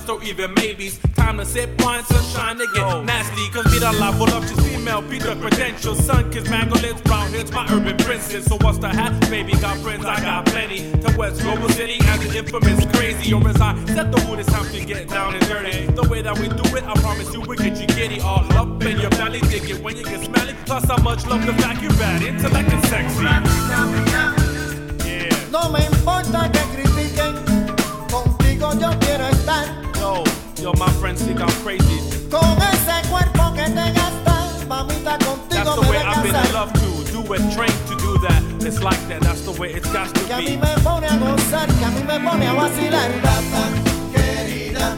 and 0.08 0.20
buts 0.20 0.26
or 0.26 0.28
even 0.28 0.54
maybes. 0.54 0.98
Time 1.14 1.38
to 1.38 1.44
sip 1.44 1.70
wine, 1.82 2.04
sunshine 2.04 2.56
to 2.58 2.66
get 2.74 2.84
oh. 2.84 3.02
nasty. 3.02 3.48
Cause 3.50 3.64
me 3.72 3.78
the 3.78 3.92
mira 3.92 4.00
la 4.00 4.12
voluptuous 4.12 4.66
female, 4.66 5.02
be 5.02 5.18
the 5.18 5.34
credentials, 5.36 6.04
sun 6.04 6.30
kiss, 6.30 6.48
mango 6.50 6.76
lips, 6.80 7.00
brown 7.02 7.30
hips, 7.32 7.52
my 7.52 7.66
urban 7.72 7.96
princess. 7.98 8.44
So 8.46 8.57
it, 37.34 37.40
trained 37.54 37.80
to 37.88 37.96
do 37.96 38.18
that. 38.26 38.42
It's 38.66 38.82
like 38.82 39.00
that, 39.08 39.20
that's 39.22 39.42
the 39.42 39.52
way 39.52 39.72
it's 39.72 39.90
got 39.92 40.14
to 40.14 40.20
Que 40.24 40.32
a 40.34 40.38
mí 40.38 40.46
be. 40.46 40.56
me 40.56 40.74
pone 40.82 41.04
a 41.04 41.16
gozar, 41.18 41.66
que 41.78 41.84
a 41.84 41.90
mí 41.90 42.02
me 42.02 42.18
pone 42.20 42.46
a 42.46 42.54
vacilar. 42.54 43.10
Querida, 44.12 44.96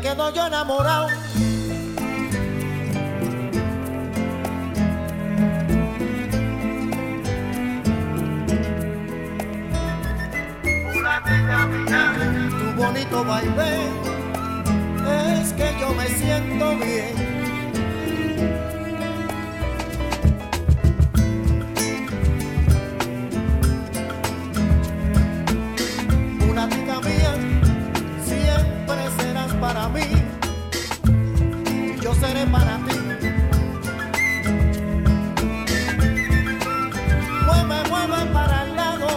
me 0.00 0.08
quedo 0.08 0.32
yo 0.32 0.46
enamorado. 0.46 1.08
Tu 12.58 12.72
bonito 12.76 13.24
baile 13.24 13.78
es 15.40 15.52
que 15.52 15.76
yo 15.80 15.94
me 15.94 16.06
siento 16.08 16.76
bien. 16.76 17.29
Seré 32.20 32.44
para 32.46 32.76
ti. 32.86 32.96
Mueve, 37.46 37.78
mueve 37.88 38.20
para 38.32 38.64
el 38.64 38.76
lado, 38.76 39.08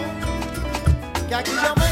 que 1.28 1.36
aquí 1.36 1.52
yo 1.64 1.74
me 1.76 1.83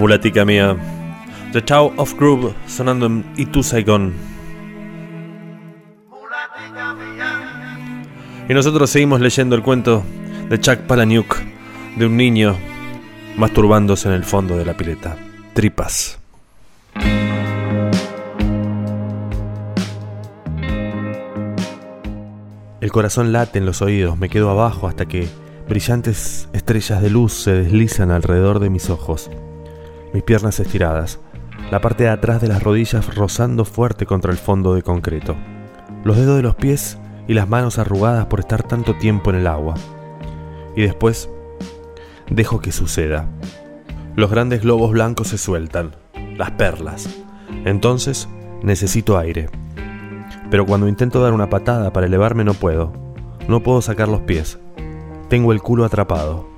Mulatica 0.00 0.46
mía. 0.46 0.78
The 1.52 1.60
Tao 1.60 1.92
of 1.98 2.14
Groove 2.14 2.54
sonando 2.66 3.04
en 3.04 3.22
Itu 3.36 3.62
Saigon. 3.62 4.14
Y 8.48 8.54
nosotros 8.54 8.88
seguimos 8.88 9.20
leyendo 9.20 9.54
el 9.56 9.62
cuento 9.62 10.02
de 10.48 10.58
Chuck 10.58 10.78
Palahniuk 10.86 11.36
de 11.98 12.06
un 12.06 12.16
niño 12.16 12.56
masturbándose 13.36 14.08
en 14.08 14.14
el 14.14 14.24
fondo 14.24 14.56
de 14.56 14.64
la 14.64 14.74
pileta. 14.74 15.18
Tripas. 15.52 16.18
El 22.80 22.90
corazón 22.90 23.32
late 23.32 23.58
en 23.58 23.66
los 23.66 23.82
oídos, 23.82 24.16
me 24.16 24.30
quedo 24.30 24.48
abajo 24.48 24.88
hasta 24.88 25.04
que 25.04 25.28
brillantes 25.68 26.48
estrellas 26.54 27.02
de 27.02 27.10
luz 27.10 27.34
se 27.34 27.52
deslizan 27.52 28.10
alrededor 28.10 28.60
de 28.60 28.70
mis 28.70 28.88
ojos. 28.88 29.30
Mis 30.12 30.22
piernas 30.22 30.58
estiradas, 30.58 31.20
la 31.70 31.80
parte 31.80 32.04
de 32.04 32.10
atrás 32.10 32.40
de 32.40 32.48
las 32.48 32.62
rodillas 32.62 33.14
rozando 33.14 33.64
fuerte 33.64 34.06
contra 34.06 34.32
el 34.32 34.38
fondo 34.38 34.74
de 34.74 34.82
concreto. 34.82 35.36
Los 36.02 36.16
dedos 36.16 36.36
de 36.36 36.42
los 36.42 36.56
pies 36.56 36.98
y 37.28 37.34
las 37.34 37.48
manos 37.48 37.78
arrugadas 37.78 38.26
por 38.26 38.40
estar 38.40 38.62
tanto 38.64 38.96
tiempo 38.96 39.30
en 39.30 39.36
el 39.36 39.46
agua. 39.46 39.74
Y 40.74 40.82
después, 40.82 41.30
dejo 42.28 42.60
que 42.60 42.72
suceda. 42.72 43.28
Los 44.16 44.30
grandes 44.30 44.62
globos 44.62 44.90
blancos 44.90 45.28
se 45.28 45.38
sueltan, 45.38 45.94
las 46.36 46.50
perlas. 46.52 47.08
Entonces, 47.64 48.28
necesito 48.62 49.16
aire. 49.16 49.48
Pero 50.50 50.66
cuando 50.66 50.88
intento 50.88 51.22
dar 51.22 51.32
una 51.32 51.48
patada 51.48 51.92
para 51.92 52.06
elevarme 52.06 52.42
no 52.42 52.54
puedo. 52.54 52.92
No 53.46 53.62
puedo 53.62 53.80
sacar 53.80 54.08
los 54.08 54.22
pies. 54.22 54.58
Tengo 55.28 55.52
el 55.52 55.62
culo 55.62 55.84
atrapado. 55.84 56.48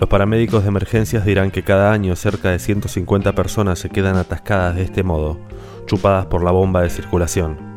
Los 0.00 0.08
paramédicos 0.08 0.64
de 0.64 0.68
emergencias 0.68 1.24
dirán 1.24 1.50
que 1.50 1.62
cada 1.62 1.92
año 1.92 2.16
cerca 2.16 2.50
de 2.50 2.58
150 2.58 3.32
personas 3.32 3.78
se 3.78 3.90
quedan 3.90 4.16
atascadas 4.16 4.74
de 4.74 4.82
este 4.82 5.02
modo, 5.02 5.38
chupadas 5.86 6.26
por 6.26 6.42
la 6.42 6.50
bomba 6.50 6.82
de 6.82 6.90
circulación. 6.90 7.74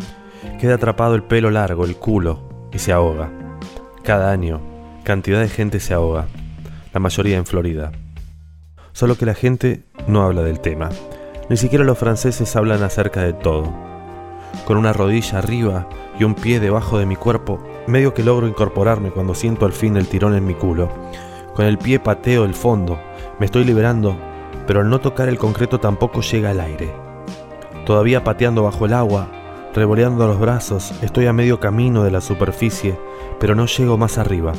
Queda 0.60 0.76
atrapado 0.76 1.14
el 1.14 1.24
pelo 1.24 1.52
largo, 1.52 1.86
el 1.86 1.96
culo, 1.96 2.70
y 2.74 2.80
se 2.80 2.92
ahoga. 2.92 3.32
Cada 4.04 4.32
año, 4.32 4.62
cantidad 5.04 5.40
de 5.40 5.50
gente 5.50 5.80
se 5.80 5.94
ahoga, 5.94 6.28
la 6.92 7.00
mayoría 7.00 7.38
en 7.38 7.46
Florida. 7.46 7.92
Solo 8.94 9.16
que 9.16 9.28
la 9.28 9.36
gente 9.36 9.84
no 10.08 10.24
habla 10.24 10.42
del 10.42 10.60
tema. 10.60 10.90
Ni 11.50 11.58
siquiera 11.58 11.86
los 11.86 12.00
franceses 12.00 12.56
hablan 12.56 12.82
acerca 12.82 13.22
de 13.22 13.34
todo. 13.34 13.72
Con 14.66 14.78
una 14.78 14.92
rodilla 14.92 15.38
arriba 15.38 15.88
y 16.20 16.24
un 16.24 16.34
pie 16.34 16.60
debajo 16.60 16.98
de 16.98 17.06
mi 17.06 17.16
cuerpo, 17.16 17.64
medio 17.86 18.16
que 18.16 18.24
logro 18.24 18.48
incorporarme 18.48 19.12
cuando 19.12 19.36
siento 19.36 19.68
al 19.68 19.74
fin 19.74 19.98
el 19.98 20.08
tirón 20.08 20.34
en 20.34 20.48
mi 20.48 20.56
culo. 20.56 20.90
Con 21.58 21.66
el 21.66 21.80
pie 21.80 22.00
pateo 22.00 22.46
el 22.46 22.54
fondo, 22.54 23.00
me 23.40 23.48
estoy 23.48 23.64
liberando, 23.64 24.16
pero 24.68 24.82
al 24.82 24.92
no 24.92 25.02
tocar 25.02 25.28
el 25.28 25.40
concreto 25.40 25.80
tampoco 25.80 26.22
llega 26.22 26.52
el 26.52 26.60
aire. 26.60 26.94
Todavía 27.84 28.24
pateando 28.24 28.62
bajo 28.62 28.86
el 28.86 28.94
agua, 28.94 29.28
revoleando 29.74 30.28
los 30.28 30.40
brazos, 30.40 30.94
estoy 31.02 31.26
a 31.26 31.34
medio 31.34 31.60
camino 31.60 32.04
de 32.04 32.12
la 32.12 32.22
superficie, 32.22 32.96
pero 33.40 33.56
no 33.56 33.66
llego 33.66 33.98
más 33.98 34.20
arriba. 34.20 34.54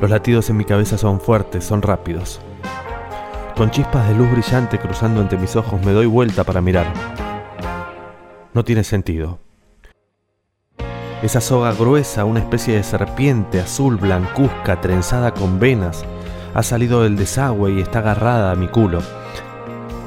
Los 0.00 0.08
latidos 0.08 0.48
en 0.48 0.56
mi 0.56 0.64
cabeza 0.64 0.96
son 0.96 1.20
fuertes, 1.20 1.64
son 1.64 1.82
rápidos. 1.82 2.40
Con 3.54 3.70
chispas 3.70 4.08
de 4.08 4.14
luz 4.14 4.30
brillante 4.32 4.78
cruzando 4.78 5.20
entre 5.20 5.36
mis 5.36 5.56
ojos 5.56 5.78
me 5.84 5.92
doy 5.92 6.06
vuelta 6.06 6.42
para 6.42 6.62
mirar. 6.62 6.90
No 8.54 8.64
tiene 8.64 8.82
sentido. 8.82 9.40
Esa 11.20 11.40
soga 11.40 11.72
gruesa, 11.72 12.24
una 12.24 12.38
especie 12.38 12.76
de 12.76 12.84
serpiente 12.84 13.60
azul 13.60 13.96
blancuzca 13.96 14.80
trenzada 14.80 15.34
con 15.34 15.58
venas, 15.58 16.04
ha 16.54 16.62
salido 16.62 17.02
del 17.02 17.16
desagüe 17.16 17.72
y 17.72 17.80
está 17.80 17.98
agarrada 17.98 18.52
a 18.52 18.54
mi 18.54 18.68
culo. 18.68 19.00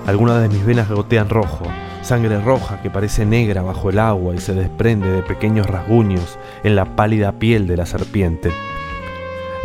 Algunas 0.07 0.41
de 0.41 0.47
mis 0.47 0.65
venas 0.65 0.87
gotean 0.87 1.27
rojo, 1.27 1.65
sangre 2.01 2.39
roja 2.39 2.81
que 2.81 2.89
parece 2.89 3.25
negra 3.25 3.61
bajo 3.61 3.89
el 3.89 3.99
agua 3.99 4.35
y 4.35 4.39
se 4.39 4.53
desprende 4.53 5.11
de 5.11 5.21
pequeños 5.21 5.67
rasguños 5.67 6.39
en 6.63 6.77
la 6.77 6.95
pálida 6.95 7.33
piel 7.33 7.67
de 7.67 7.75
la 7.75 7.85
serpiente. 7.85 8.49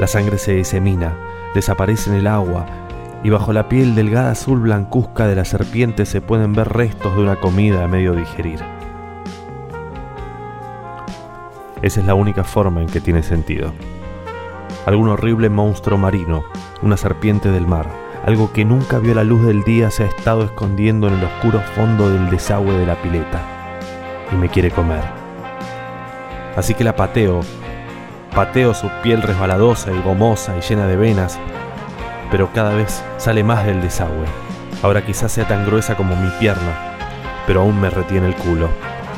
La 0.00 0.08
sangre 0.08 0.38
se 0.38 0.52
disemina, 0.52 1.16
desaparece 1.54 2.10
en 2.10 2.16
el 2.16 2.26
agua 2.26 2.66
y 3.22 3.30
bajo 3.30 3.52
la 3.52 3.68
piel 3.68 3.94
delgada 3.94 4.32
azul 4.32 4.58
blancuzca 4.58 5.28
de 5.28 5.36
la 5.36 5.44
serpiente 5.44 6.06
se 6.06 6.20
pueden 6.20 6.54
ver 6.54 6.70
restos 6.70 7.14
de 7.14 7.22
una 7.22 7.36
comida 7.36 7.84
a 7.84 7.88
medio 7.88 8.14
digerir. 8.14 8.75
Esa 11.82 12.00
es 12.00 12.06
la 12.06 12.14
única 12.14 12.42
forma 12.42 12.80
en 12.80 12.88
que 12.88 13.00
tiene 13.00 13.22
sentido. 13.22 13.72
Algún 14.86 15.08
horrible 15.08 15.50
monstruo 15.50 15.98
marino, 15.98 16.44
una 16.82 16.96
serpiente 16.96 17.50
del 17.50 17.66
mar, 17.66 17.86
Algo 18.24 18.52
que 18.52 18.64
nunca 18.64 18.98
vio 18.98 19.14
la 19.14 19.22
luz 19.22 19.46
del 19.46 19.62
día 19.62 19.88
se 19.92 20.02
ha 20.02 20.06
estado 20.06 20.42
escondiendo 20.42 21.06
en 21.06 21.14
el 21.14 21.22
oscuro 21.22 21.60
fondo 21.76 22.10
del 22.10 22.28
desagüe 22.28 22.76
de 22.76 22.84
la 22.84 23.00
pileta. 23.00 23.40
Y 24.32 24.34
me 24.34 24.48
quiere 24.48 24.72
comer. 24.72 25.04
Así 26.56 26.74
que 26.74 26.82
la 26.82 26.96
pateo. 26.96 27.40
Pateo 28.34 28.74
su 28.74 28.90
piel 29.04 29.22
resbaladosa 29.22 29.92
y 29.92 30.02
gomosa 30.02 30.56
y 30.56 30.60
llena 30.60 30.88
de 30.88 30.96
venas. 30.96 31.38
Pero 32.32 32.50
cada 32.52 32.74
vez 32.74 33.04
sale 33.16 33.44
más 33.44 33.64
del 33.64 33.80
desagüe. 33.80 34.26
Ahora 34.82 35.06
quizás 35.06 35.30
sea 35.30 35.46
tan 35.46 35.64
gruesa 35.64 35.96
como 35.96 36.16
mi 36.16 36.30
pierna. 36.40 36.96
Pero 37.46 37.60
aún 37.60 37.80
me 37.80 37.90
retiene 37.90 38.26
el 38.26 38.34
culo. 38.34 38.68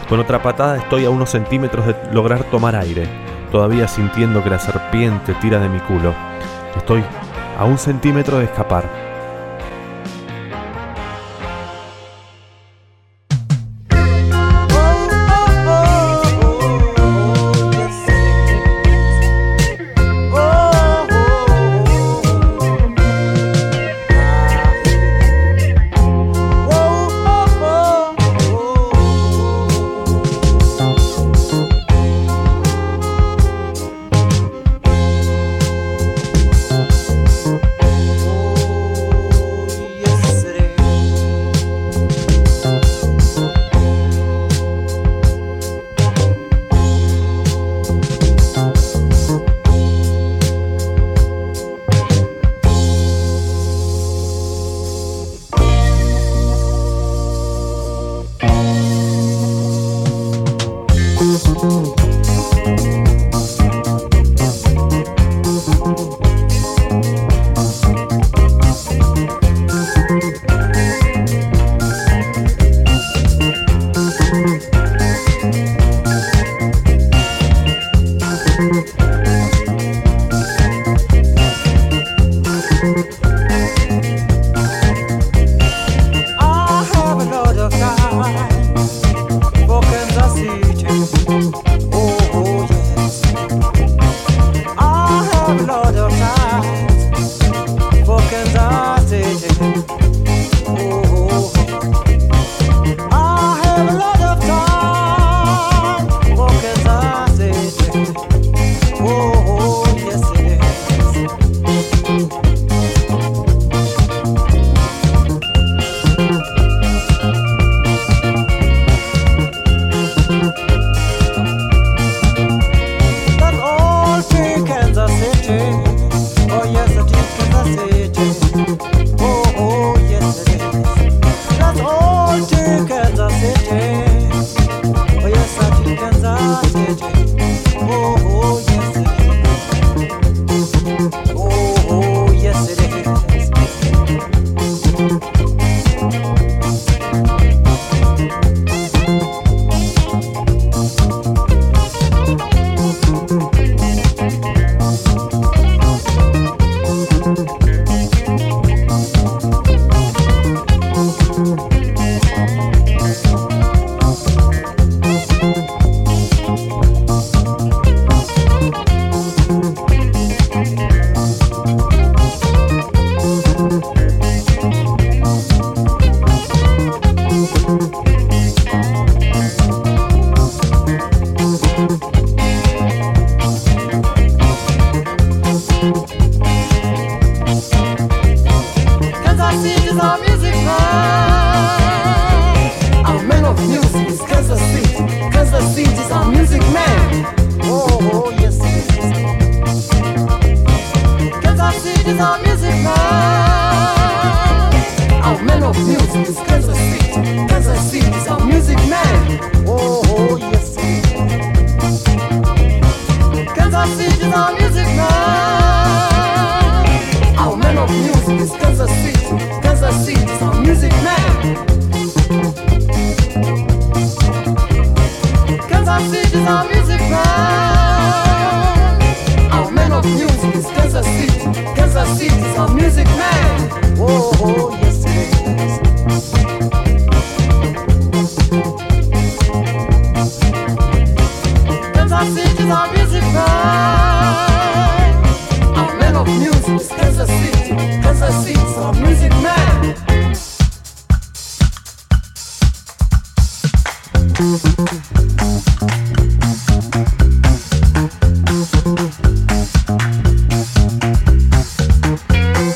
Con 0.08 0.20
otra 0.20 0.42
patada 0.42 0.78
estoy 0.78 1.04
a 1.04 1.10
unos 1.10 1.28
centímetros 1.28 1.86
de 1.86 1.94
lograr 2.12 2.44
tomar 2.44 2.74
aire. 2.74 3.06
Todavía 3.52 3.86
sintiendo 3.86 4.42
que 4.42 4.48
la 4.48 4.58
serpiente 4.58 5.34
tira 5.34 5.58
de 5.58 5.68
mi 5.68 5.80
culo. 5.80 6.14
Estoy 6.74 7.04
a 7.58 7.64
un 7.66 7.76
centímetro 7.76 8.38
de 8.38 8.44
escapar. 8.44 9.07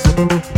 Thank 0.04 0.51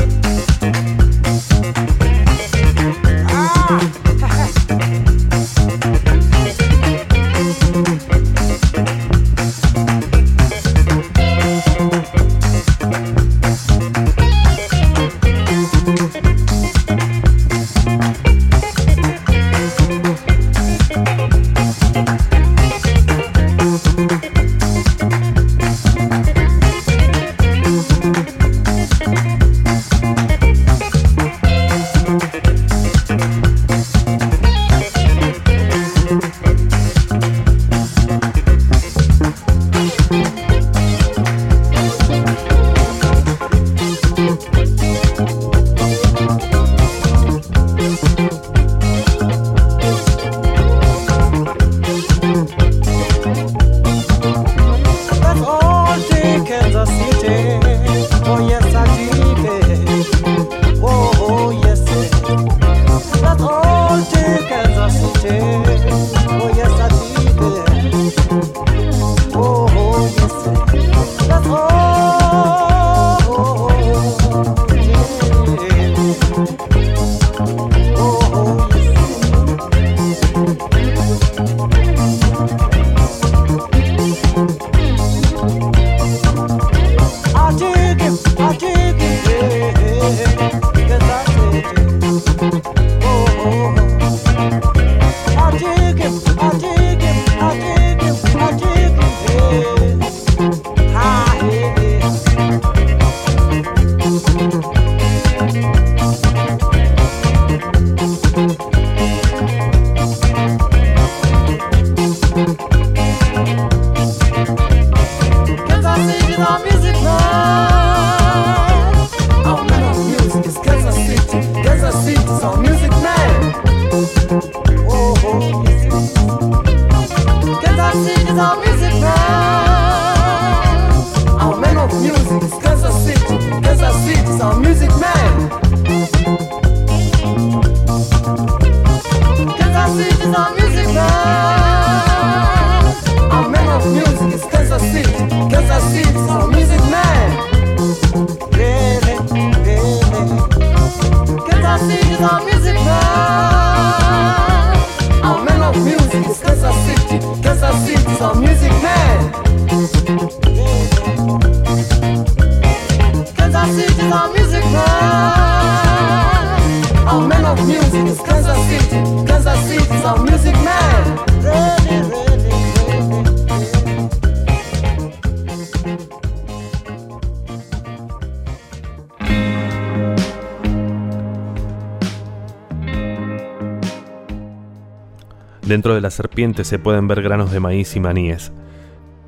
serpiente 186.14 186.64
se 186.64 186.78
pueden 186.78 187.08
ver 187.08 187.22
granos 187.22 187.50
de 187.50 187.60
maíz 187.60 187.94
y 187.96 188.00
maníes. 188.00 188.52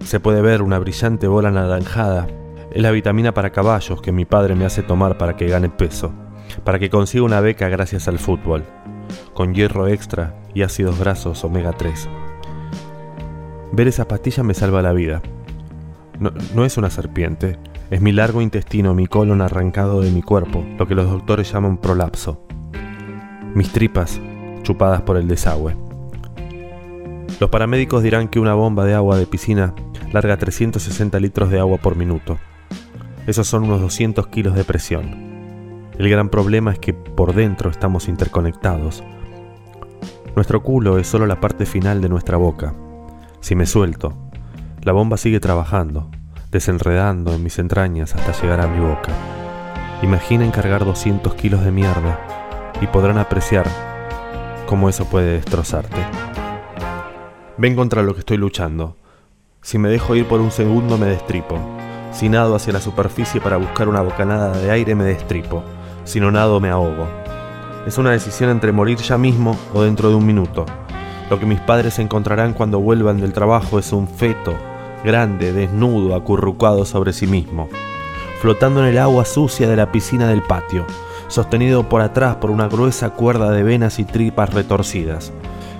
Se 0.05 0.21
puede 0.21 0.41
ver 0.41 0.63
una 0.63 0.79
brillante 0.79 1.27
bola 1.27 1.49
anaranjada. 1.49 2.27
Es 2.73 2.83
la 2.83 2.91
vitamina 2.91 3.35
para 3.35 3.51
caballos 3.51 4.01
que 4.01 4.13
mi 4.13 4.25
padre 4.25 4.55
me 4.55 4.65
hace 4.65 4.83
tomar 4.83 5.19
para 5.19 5.37
que 5.37 5.49
gane 5.49 5.69
peso, 5.69 6.13
para 6.65 6.79
que 6.79 6.91
consiga 6.91 7.25
una 7.25 7.41
beca 7.41 7.69
gracias 7.69 8.09
al 8.09 8.19
fútbol, 8.19 8.65
con 9.35 9.55
hierro 9.55 9.89
extra 9.89 10.35
y 10.55 10.63
ácidos 10.63 10.99
grasos 10.99 11.45
omega 11.45 11.73
3. 11.73 12.09
Ver 13.73 13.89
esa 13.89 14.09
pastilla 14.09 14.43
me 14.43 14.55
salva 14.55 14.83
la 14.83 14.93
vida. 14.93 15.23
No, 16.21 16.33
no 16.55 16.65
es 16.65 16.77
una 16.77 16.91
serpiente, 16.91 17.59
es 17.91 18.01
mi 18.01 18.13
largo 18.13 18.41
intestino, 18.41 18.95
mi 18.95 19.07
colon 19.07 19.43
arrancado 19.43 20.01
de 20.01 20.11
mi 20.11 20.23
cuerpo, 20.23 20.65
lo 20.79 20.87
que 20.87 20.95
los 20.95 21.11
doctores 21.11 21.53
llaman 21.53 21.79
prolapso. 21.79 22.47
Mis 23.55 23.73
tripas 23.73 24.21
chupadas 24.63 25.03
por 25.03 25.17
el 25.17 25.29
desagüe. 25.29 25.86
Los 27.39 27.51
paramédicos 27.51 28.03
dirán 28.03 28.29
que 28.29 28.41
una 28.41 28.55
bomba 28.55 28.87
de 28.87 28.95
agua 28.95 29.19
de 29.19 29.27
piscina 29.27 29.75
larga 30.11 30.39
360 30.39 31.21
litros 31.21 31.51
de 31.51 31.61
agua 31.61 31.77
por 31.77 31.95
minuto. 31.95 32.39
Esos 33.27 33.47
son 33.47 33.65
unos 33.65 33.83
200 33.83 34.29
kilos 34.29 34.55
de 34.55 34.65
presión. 34.65 35.87
El 35.99 36.09
gran 36.09 36.31
problema 36.31 36.73
es 36.73 36.79
que 36.79 36.95
por 36.95 37.35
dentro 37.35 37.71
estamos 37.71 38.09
interconectados. 38.09 39.05
Nuestro 40.35 40.63
culo 40.63 40.99
es 40.99 41.07
solo 41.09 41.27
la 41.27 41.41
parte 41.41 41.67
final 41.67 42.01
de 42.01 42.09
nuestra 42.09 42.39
boca. 42.39 42.75
Si 43.41 43.55
me 43.55 43.67
suelto, 43.67 44.15
la 44.83 44.93
bomba 44.93 45.19
sigue 45.19 45.41
trabajando, 45.41 46.11
desenredando 46.51 47.35
en 47.35 47.43
mis 47.43 47.59
entrañas 47.59 48.15
hasta 48.15 48.33
llegar 48.41 48.63
a 48.63 48.67
mi 48.67 48.81
boca. 48.81 49.13
Imaginen 50.03 50.51
cargar 50.51 50.87
200 50.87 51.35
kilos 51.35 51.63
de 51.65 51.71
mierda 51.71 52.19
y 52.81 52.87
podrán 52.87 53.19
apreciar 53.19 53.67
cómo 54.67 54.89
eso 54.89 55.05
puede 55.05 55.33
destrozarte. 55.33 56.36
Ven 57.59 57.75
contra 57.75 58.03
lo 58.03 58.13
que 58.13 58.21
estoy 58.21 58.37
luchando. 58.37 58.97
Si 59.63 59.79
me 59.79 59.89
dejo 59.89 60.15
ir 60.15 60.27
por 60.27 60.43
un 60.43 60.51
segundo 60.51 60.99
me 60.99 61.07
destripo. 61.07 61.59
Si 62.13 62.29
nado 62.29 62.55
hacia 62.55 62.75
la 62.75 62.83
superficie 62.83 63.41
para 63.41 63.57
buscar 63.57 63.89
una 63.89 64.03
bocanada 64.03 64.53
de 64.59 64.71
aire 64.71 64.95
me 64.95 65.05
destripo. 65.05 65.63
Si 66.05 66.21
no 66.21 66.31
nado 66.31 66.61
me 66.61 66.69
ahogo. 66.69 67.09
Es 67.87 67.97
una 67.97 68.11
decisión 68.11 68.51
entre 68.51 68.73
morir 68.73 68.99
ya 68.99 69.17
mismo 69.17 69.57
o 69.73 69.81
dentro 69.81 70.11
de 70.11 70.17
un 70.17 70.27
minuto. 70.27 70.67
Lo 71.31 71.41
que 71.41 71.47
mis 71.47 71.59
padres 71.61 71.99
encontrarán 71.99 72.53
cuando 72.53 72.79
vuelvan 72.79 73.23
del 73.23 73.33
trabajo 73.33 73.79
es 73.79 73.91
un 73.91 74.07
feto, 74.07 74.55
grande, 75.03 75.55
desnudo, 75.55 76.15
acurrucado 76.15 76.85
sobre 76.85 77.15
sí 77.15 77.27
mismo, 77.27 77.71
flotando 78.41 78.81
en 78.81 78.89
el 78.89 78.99
agua 78.99 79.25
sucia 79.25 79.67
de 79.67 79.77
la 79.77 79.91
piscina 79.91 80.29
del 80.29 80.43
patio, 80.43 80.85
sostenido 81.29 81.89
por 81.89 82.03
atrás 82.03 82.37
por 82.37 82.51
una 82.51 82.69
gruesa 82.69 83.11
cuerda 83.11 83.51
de 83.51 83.63
venas 83.63 83.99
y 83.99 84.05
tripas 84.05 84.53
retorcidas. 84.53 85.33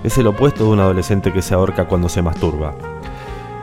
Es 0.07 0.17
el 0.19 0.29
opuesto 0.29 0.63
de 0.63 0.71
un 0.71 0.79
adolescente 0.79 1.33
que 1.33 1.43
se 1.43 1.53
ahorca 1.53 1.89
cuando 1.89 2.09
se 2.09 2.23
masturba. 2.23 2.77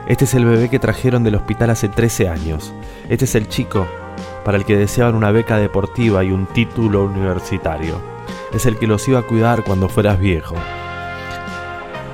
Este 0.06 0.26
es 0.26 0.34
el 0.34 0.44
bebé 0.44 0.68
que 0.68 0.78
trajeron 0.78 1.24
del 1.24 1.36
hospital 1.36 1.70
hace 1.70 1.88
13 1.88 2.28
años. 2.28 2.74
Este 3.08 3.24
es 3.24 3.34
el 3.34 3.48
chico 3.48 3.86
para 4.44 4.58
el 4.58 4.66
que 4.66 4.76
deseaban 4.76 5.14
una 5.14 5.30
beca 5.30 5.56
deportiva 5.56 6.22
y 6.22 6.32
un 6.32 6.44
título 6.44 7.06
universitario. 7.06 7.98
Es 8.52 8.66
el 8.66 8.76
que 8.76 8.86
los 8.86 9.08
iba 9.08 9.20
a 9.20 9.26
cuidar 9.26 9.64
cuando 9.64 9.88
fueras 9.88 10.18
viejo. 10.18 10.54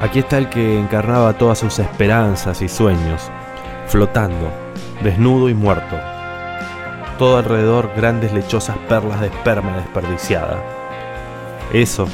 Aquí 0.00 0.20
está 0.20 0.38
el 0.38 0.48
que 0.48 0.78
encarnaba 0.78 1.36
todas 1.36 1.58
sus 1.58 1.80
esperanzas 1.80 2.62
y 2.62 2.68
sueños, 2.68 3.28
flotando, 3.88 4.48
desnudo 5.02 5.48
y 5.48 5.54
muerto. 5.54 5.98
Todo 7.18 7.38
alrededor 7.38 7.90
grandes 7.96 8.32
lechosas 8.32 8.78
perlas 8.88 9.22
de 9.22 9.26
esperma 9.26 9.76
desperdiciada. 9.76 10.62
Eso 11.72 12.06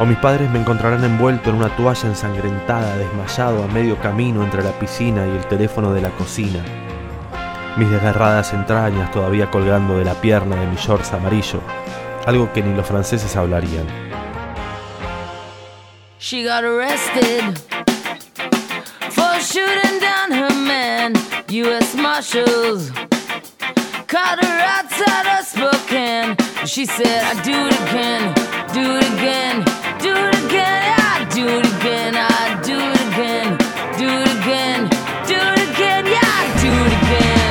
o 0.00 0.06
mis 0.06 0.16
padres 0.16 0.50
me 0.50 0.58
encontrarán 0.58 1.04
envuelto 1.04 1.50
en 1.50 1.56
una 1.56 1.68
toalla 1.76 2.08
ensangrentada, 2.08 2.96
desmayado 2.96 3.62
a 3.62 3.66
medio 3.66 3.98
camino 3.98 4.42
entre 4.42 4.64
la 4.64 4.72
piscina 4.72 5.26
y 5.26 5.30
el 5.30 5.46
teléfono 5.46 5.92
de 5.92 6.00
la 6.00 6.08
cocina. 6.10 6.64
Mis 7.76 7.90
desgarradas 7.90 8.54
entrañas 8.54 9.10
todavía 9.10 9.50
colgando 9.50 9.98
de 9.98 10.06
la 10.06 10.14
pierna 10.14 10.56
de 10.56 10.66
mi 10.66 10.76
shorts 10.76 11.12
amarillo, 11.12 11.60
algo 12.26 12.50
que 12.52 12.62
ni 12.62 12.74
los 12.74 12.86
franceses 12.86 13.36
hablarían. 13.36 13.86
She 16.18 16.44
got 16.44 16.64
arrested 16.64 17.58
for 19.10 19.40
shooting 19.40 20.00
down 20.00 20.32
her 20.32 20.54
man. 20.54 21.12
U.S. 21.48 21.94
Marshals 21.94 22.90
caught 24.06 24.42
her 24.42 24.60
outside 24.60 25.38
of 25.38 25.46
Spokane. 25.46 26.36
She 26.66 26.86
said, 26.86 27.22
I 27.24 27.42
do 27.42 27.52
it 27.52 27.80
again, 27.88 28.34
do 28.72 28.96
it 28.96 29.06
again, 29.14 29.64
do 30.02 30.12
it 30.14 30.44
again, 30.44 30.82
I 30.98 31.26
do 31.34 31.46
it 31.46 31.66
again, 31.76 32.14
I 32.16 32.60
do 32.64 32.76
it 32.78 33.00
again, 33.08 33.58
do 33.98 34.08
it 34.08 34.28
again, 34.40 34.88
do 35.26 35.36
it 35.36 35.60
again, 35.70 36.06
yeah, 36.06 36.40
do 36.64 36.70
it 36.86 36.94
again. 37.00 37.50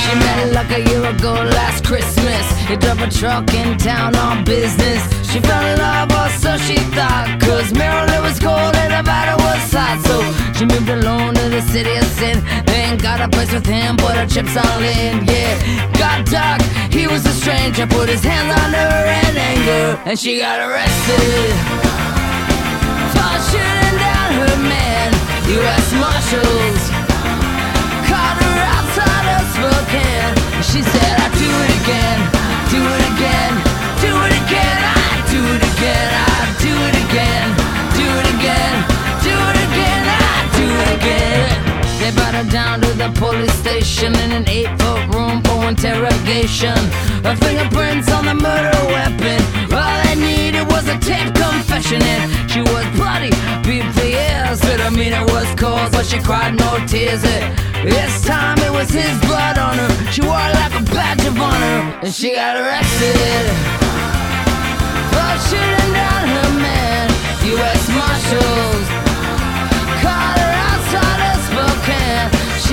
She 0.00 0.12
met 0.18 0.52
like 0.52 0.70
a 0.70 0.80
year 0.90 1.04
ago 1.04 1.32
last 1.32 1.84
Christmas. 1.84 2.44
He 2.68 2.76
drove 2.76 3.02
a 3.02 3.10
truck 3.10 3.52
in 3.52 3.76
town 3.78 4.16
on 4.16 4.44
business. 4.44 5.02
She 5.30 5.40
fell 5.40 5.64
in 5.64 5.78
love, 5.78 6.10
or 6.12 6.28
so 6.38 6.56
she 6.58 6.76
thought. 6.96 7.38
Cause 7.40 7.72
Maryland 7.74 8.22
was 8.22 8.38
cold 8.38 8.74
and 8.76 8.92
Nevada 8.92 9.36
was 9.36 9.72
hot. 9.72 9.98
So 10.06 10.16
she 10.62 10.66
moved 10.66 10.88
alone 10.88 11.34
to 11.34 11.48
the 11.48 11.60
city 11.60 11.94
of 11.96 12.04
sin. 12.04 12.38
Then 12.66 12.96
got 12.98 13.20
a 13.20 13.28
place 13.28 13.52
with 13.52 13.66
him, 13.66 13.96
put 13.96 14.14
her 14.14 14.26
chips 14.26 14.56
all 14.56 14.82
in. 14.82 15.26
Yeah, 15.26 15.58
got 15.98 16.24
dark, 16.26 16.62
he 16.92 17.08
was 17.08 17.26
a 17.26 17.34
stranger. 17.34 17.86
Put 17.86 18.08
his 18.08 18.22
hands 18.22 18.50
on 18.62 18.70
her 18.70 18.98
in 19.26 19.34
anger. 19.36 19.98
And 20.06 20.16
she 20.18 20.38
got 20.38 20.60
arrested. 20.62 21.50
For 23.12 23.34
shooting 23.50 23.96
down 24.06 24.30
her 24.42 24.56
man. 24.70 25.08
U.S. 25.58 25.86
Marshals 25.98 26.82
caught 28.06 28.38
her 28.46 28.58
outside 28.76 29.26
of 29.34 29.42
Spokane. 29.56 30.34
She 30.62 30.80
said, 30.86 31.14
I 31.18 31.28
do 31.42 31.50
it 31.64 31.72
again, 31.82 32.18
do 32.70 32.80
it 32.94 33.04
again, 33.12 33.52
do 33.98 34.12
it 34.26 34.34
again, 34.46 34.78
I 34.78 35.10
do 35.26 35.42
it 35.58 35.62
again, 35.74 36.10
I 36.14 36.40
do 36.62 36.71
brought 42.14 42.34
her 42.34 42.48
down 42.50 42.80
to 42.80 42.90
the 42.94 43.10
police 43.16 43.52
station 43.54 44.14
in 44.24 44.32
an 44.32 44.48
eight 44.48 44.70
foot 44.80 45.02
room 45.14 45.42
for 45.42 45.68
interrogation. 45.68 46.76
Her 47.26 47.36
fingerprints 47.36 48.10
on 48.10 48.26
the 48.26 48.34
murder 48.34 48.76
weapon. 48.90 49.40
All 49.72 49.96
they 50.04 50.16
needed 50.16 50.66
was 50.66 50.86
a 50.88 50.98
tape 50.98 51.34
confession, 51.34 52.02
and 52.02 52.50
she 52.50 52.60
was 52.60 52.86
bloody, 52.96 53.30
beat 53.66 53.86
for 53.94 54.06
years. 54.06 54.60
But 54.60 54.80
I 54.80 54.90
mean, 54.90 55.12
it 55.12 55.26
was 55.32 55.48
cold, 55.56 55.92
but 55.92 56.06
she 56.06 56.18
cried 56.18 56.54
no 56.58 56.70
tears. 56.86 57.22
It, 57.24 57.42
this 57.84 58.24
time 58.24 58.58
it 58.58 58.72
was 58.72 58.90
his 58.90 59.14
blood 59.26 59.58
on 59.58 59.78
her. 59.78 59.90
She 60.12 60.22
wore 60.22 60.42
it 60.48 60.54
like 60.54 60.74
a 60.74 60.82
badge 60.94 61.24
of 61.26 61.38
honor, 61.38 61.78
and 62.02 62.12
she 62.12 62.34
got 62.34 62.56
arrested 62.56 63.44
oh, 63.82 64.12
for 65.12 65.32
shooting 65.48 65.92
down 65.92 66.22
her 66.36 66.50
man. 66.60 67.08
U.S. 67.52 67.88
Marshals 67.90 69.01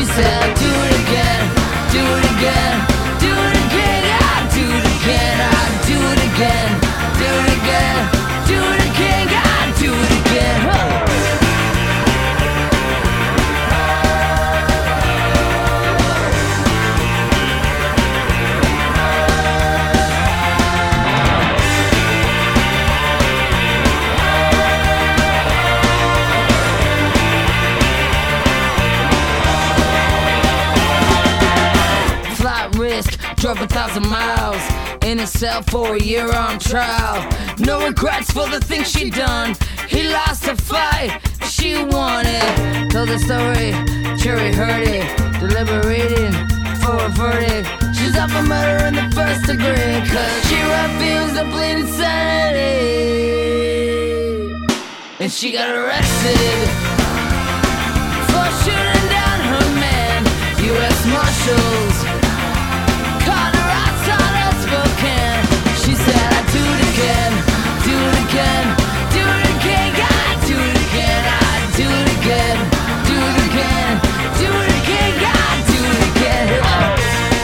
Do 0.09 0.25
it 0.25 0.95
again, 1.05 1.45
do 1.91 2.01
it 2.01 2.25
again, 2.33 2.75
do 3.19 3.29
it 3.29 3.55
again, 3.65 4.03
I 4.19 4.49
do 4.51 4.65
it 4.65 4.85
again, 4.97 5.37
do 5.85 5.97
it 6.11 6.19
again, 6.33 6.81
do 7.19 7.25
it 7.25 7.57
again, 7.61 8.18
drove 33.53 33.61
a 33.63 33.73
thousand 33.73 34.07
miles 34.07 34.61
in 35.03 35.19
a 35.21 35.25
cell 35.25 35.63
for 35.63 35.95
a 35.95 35.99
year 35.99 36.31
on 36.35 36.59
trial. 36.59 37.27
No 37.57 37.83
regrets 37.83 38.29
for 38.29 38.47
the 38.47 38.59
things 38.59 38.91
she 38.91 39.09
done. 39.09 39.55
He 39.87 40.07
lost 40.07 40.47
a 40.47 40.55
fight, 40.55 41.19
she 41.45 41.83
won 41.83 42.25
it. 42.27 42.91
Told 42.91 43.09
the 43.09 43.17
story, 43.17 43.71
jury 44.17 44.53
heard 44.53 44.87
it, 44.87 45.03
deliberating 45.39 46.33
for 46.81 46.95
a 47.03 47.09
verdict. 47.09 47.67
She's 47.97 48.15
up 48.15 48.29
for 48.29 48.43
murder 48.43 48.85
in 48.85 48.93
the 48.93 49.09
first 49.15 49.47
degree, 49.47 49.97
cause 50.13 50.35
she 50.47 50.59
refused 50.77 51.35
to 51.37 51.45
plead 51.49 51.77
insanity. 51.79 52.69
And 55.19 55.31
she 55.31 55.51
got 55.51 55.69
arrested 55.73 56.69
for 58.29 58.45
shooting 58.61 59.07
down 59.09 59.39
her 59.51 59.67
man. 59.81 60.23
U.S. 60.69 61.05
Marshals 61.07 61.88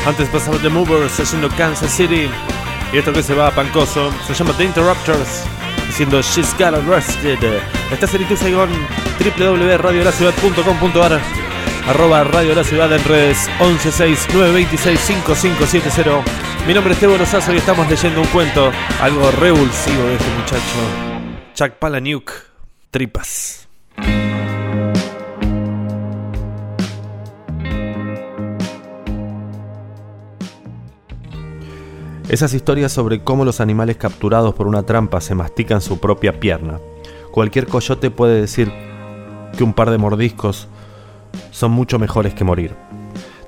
Antes 0.06 0.30
pasaba 0.30 0.58
The 0.60 0.70
Movers 0.70 1.20
haciendo 1.20 1.50
Kansas 1.50 1.92
City. 1.92 2.30
Y 2.94 2.98
esto 2.98 3.12
que 3.12 3.24
se 3.24 3.34
va 3.34 3.48
a 3.48 3.52
Pancoso 3.52 4.14
se 4.28 4.36
llama 4.36 4.54
The 4.56 4.66
Interrupters. 4.66 5.46
Diciendo 5.88 6.22
She's 6.22 6.56
Got 6.58 6.76
Arrested. 6.76 7.40
Estás 7.92 8.14
en 8.14 8.22
Itu 8.22 8.38
Saigon, 8.38 8.70
www.radiolaciudad.com.ar 9.38 11.20
Arroba 11.88 12.24
Radio 12.24 12.56
La 12.56 12.64
Ciudad 12.64 12.92
en 12.94 13.04
redes 13.04 13.50
1169265570. 13.60 16.24
Mi 16.68 16.74
nombre 16.74 16.94
es 16.94 17.00
Tebo 17.00 17.18
Lozazo 17.18 17.54
y 17.54 17.58
estamos 17.58 17.90
leyendo 17.90 18.22
un 18.22 18.28
cuento, 18.28 18.72
algo 19.02 19.30
revulsivo 19.32 20.04
de 20.04 20.16
este 20.16 20.30
muchacho. 20.32 20.62
Chuck 21.54 21.74
Palahniuk, 21.74 22.32
Tripas. 22.90 23.65
Esas 32.28 32.56
historias 32.56 32.92
sobre 32.92 33.24
cómo 33.24 33.46
los 33.46 33.62
animales 33.62 33.98
capturados 33.98 34.56
por 34.56 34.68
una 34.68 34.84
trampa 34.84 35.22
se 35.22 35.36
mastican 35.36 35.80
su 35.80 36.00
propia 36.00 36.40
pierna. 36.40 36.80
Cualquier 37.32 37.68
coyote 37.68 38.10
puede 38.10 38.42
decir 38.42 38.72
que 39.56 39.64
un 39.64 39.74
par 39.74 39.92
de 39.92 40.00
mordiscos 40.00 40.68
son 41.52 41.72
mucho 41.72 42.00
mejores 42.00 42.34
que 42.34 42.44
morir. 42.44 42.76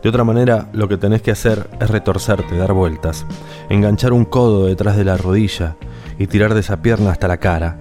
De 0.03 0.09
otra 0.09 0.23
manera, 0.23 0.69
lo 0.73 0.87
que 0.87 0.97
tenés 0.97 1.23
que 1.23 1.31
hacer 1.31 1.67
es 1.81 1.89
retorcerte, 1.89 2.55
dar 2.55 2.73
vueltas, 2.73 3.25
enganchar 3.69 4.13
un 4.13 4.25
codo 4.25 4.67
detrás 4.67 4.95
de 4.95 5.05
la 5.05 5.17
rodilla 5.17 5.75
y 6.19 6.27
tirar 6.27 6.53
de 6.53 6.59
esa 6.59 6.83
pierna 6.83 7.11
hasta 7.11 7.27
la 7.27 7.37
cara, 7.37 7.79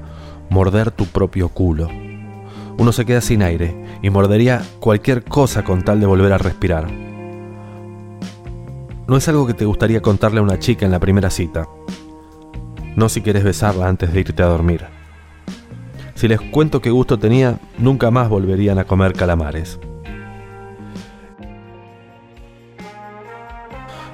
morder 0.48 0.90
tu 0.92 1.04
propio 1.04 1.50
culo. 1.50 1.90
Uno 2.78 2.92
se 2.92 3.04
queda 3.04 3.20
sin 3.20 3.42
aire 3.42 3.98
y 4.00 4.08
mordería 4.08 4.62
cualquier 4.80 5.24
cosa 5.24 5.62
con 5.62 5.82
tal 5.82 6.00
de 6.00 6.06
volver 6.06 6.32
a 6.32 6.38
respirar. 6.38 7.05
No 9.08 9.16
es 9.16 9.28
algo 9.28 9.46
que 9.46 9.54
te 9.54 9.64
gustaría 9.64 10.02
contarle 10.02 10.40
a 10.40 10.42
una 10.42 10.58
chica 10.58 10.84
en 10.84 10.90
la 10.90 10.98
primera 10.98 11.30
cita. 11.30 11.68
No 12.96 13.08
si 13.08 13.20
querés 13.20 13.44
besarla 13.44 13.86
antes 13.86 14.12
de 14.12 14.18
irte 14.18 14.42
a 14.42 14.46
dormir. 14.46 14.84
Si 16.16 16.26
les 16.26 16.40
cuento 16.40 16.80
qué 16.80 16.90
gusto 16.90 17.16
tenía, 17.16 17.60
nunca 17.78 18.10
más 18.10 18.28
volverían 18.28 18.80
a 18.80 18.84
comer 18.84 19.12
calamares. 19.12 19.78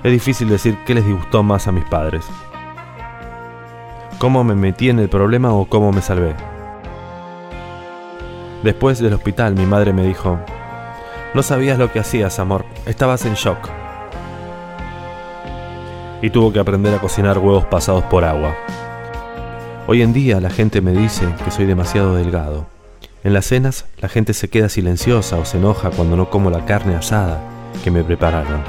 Es 0.03 0.13
difícil 0.13 0.51
decir 0.51 0.77
qué 0.85 0.95
les 0.95 1.07
disgustó 1.07 1.43
más 1.43 1.69
a 1.69 1.73
mis 1.73 1.85
padres. 1.87 2.27
¿Cómo 4.19 4.45
me 4.45 4.55
metí 4.55 4.91
en 4.91 4.99
el 4.99 5.09
problema 5.09 5.55
o 5.55 5.67
cómo 5.67 5.91
me 5.91 6.03
salvé? 6.03 6.35
Después 8.63 8.99
del 8.99 9.15
hospital 9.15 9.55
mi 9.55 9.65
madre 9.65 9.95
me 9.95 10.07
dijo, 10.07 10.39
no 11.35 11.43
sabías 11.43 11.79
lo 11.79 11.91
que 11.91 12.01
hacías, 12.01 12.39
amor, 12.39 12.67
estabas 12.85 13.25
en 13.25 13.35
shock. 13.35 13.82
Y 16.23 16.31
tuvo 16.31 16.53
que 16.53 16.61
aprender 16.61 16.95
a 16.95 17.01
cocinar 17.01 17.39
huevos 17.39 17.67
pasados 17.67 18.05
por 18.05 18.25
agua. 18.25 18.55
Hoy 19.87 20.01
en 20.01 20.13
día 20.13 20.41
la 20.41 20.51
gente 20.51 20.81
me 20.81 20.93
dice 20.93 21.27
que 21.45 21.51
soy 21.51 21.67
demasiado 21.67 22.15
delgado. 22.15 22.67
En 23.25 23.35
las 23.35 23.47
cenas 23.47 23.87
la 24.01 24.09
gente 24.09 24.33
se 24.33 24.49
queda 24.49 24.69
silenciosa 24.69 25.37
o 25.37 25.45
se 25.45 25.59
enoja 25.59 25.91
cuando 25.91 26.17
no 26.17 26.31
como 26.31 26.49
la 26.49 26.65
carne 26.65 26.95
asada 26.95 27.41
que 27.83 27.91
me 27.91 28.05
prepararon. 28.05 28.63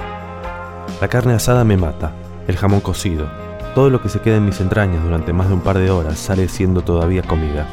La 0.99 1.08
carne 1.08 1.34
asada 1.34 1.64
me 1.64 1.78
mata, 1.78 2.12
el 2.47 2.58
jamón 2.58 2.82
cocido, 2.82 3.28
todo 3.76 3.89
lo 3.89 4.01
que 4.01 4.10
se 4.10 4.22
queda 4.22 4.38
en 4.38 4.45
mis 4.45 4.60
entrañas 4.60 5.04
durante 5.04 5.34
más 5.34 5.47
de 5.47 5.56
un 5.56 5.62
par 5.62 5.80
de 5.80 5.89
horas 5.89 6.20
sale 6.20 6.47
siendo 6.47 6.82
todavía 6.82 7.24
comida. 7.24 7.66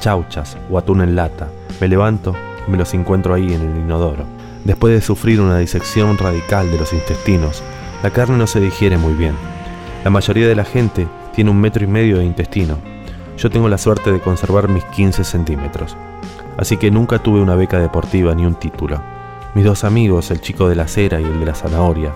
Chauchas 0.00 0.56
o 0.70 0.78
atún 0.78 1.02
en 1.02 1.14
lata, 1.14 1.48
me 1.80 1.86
levanto 1.86 2.34
y 2.66 2.70
me 2.70 2.78
los 2.78 2.92
encuentro 2.94 3.34
ahí 3.34 3.52
en 3.52 3.60
el 3.60 3.76
inodoro. 3.76 4.24
Después 4.64 4.92
de 4.92 5.00
sufrir 5.00 5.40
una 5.40 5.58
disección 5.58 6.18
radical 6.18 6.70
de 6.72 6.78
los 6.78 6.92
intestinos, 6.92 7.62
la 8.02 8.10
carne 8.10 8.36
no 8.36 8.46
se 8.46 8.60
digiere 8.60 8.98
muy 8.98 9.14
bien. 9.14 9.34
La 10.04 10.10
mayoría 10.10 10.46
de 10.46 10.54
la 10.54 10.64
gente 10.64 11.06
tiene 11.34 11.50
un 11.50 11.60
metro 11.60 11.84
y 11.84 11.86
medio 11.86 12.18
de 12.18 12.24
intestino. 12.24 12.78
Yo 13.36 13.50
tengo 13.50 13.68
la 13.68 13.78
suerte 13.78 14.12
de 14.12 14.20
conservar 14.20 14.68
mis 14.68 14.84
15 14.84 15.24
centímetros. 15.24 15.96
Así 16.56 16.76
que 16.76 16.90
nunca 16.90 17.18
tuve 17.18 17.40
una 17.40 17.54
beca 17.54 17.78
deportiva 17.78 18.34
ni 18.34 18.46
un 18.46 18.54
título. 18.54 19.00
Mis 19.54 19.64
dos 19.64 19.84
amigos, 19.84 20.30
el 20.30 20.40
chico 20.40 20.68
de 20.68 20.76
la 20.76 20.88
cera 20.88 21.20
y 21.20 21.24
el 21.24 21.40
de 21.40 21.46
la 21.46 21.54
zanahoria, 21.54 22.12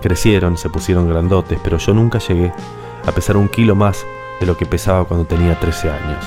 crecieron, 0.00 0.56
se 0.56 0.68
pusieron 0.68 1.08
grandotes, 1.08 1.58
pero 1.62 1.78
yo 1.78 1.94
nunca 1.94 2.18
llegué 2.18 2.52
a 3.06 3.12
pesar 3.12 3.36
un 3.36 3.48
kilo 3.48 3.74
más 3.74 4.04
de 4.40 4.46
lo 4.46 4.56
que 4.56 4.66
pesaba 4.66 5.04
cuando 5.04 5.24
tenía 5.24 5.58
13 5.58 5.90
años. 5.90 6.24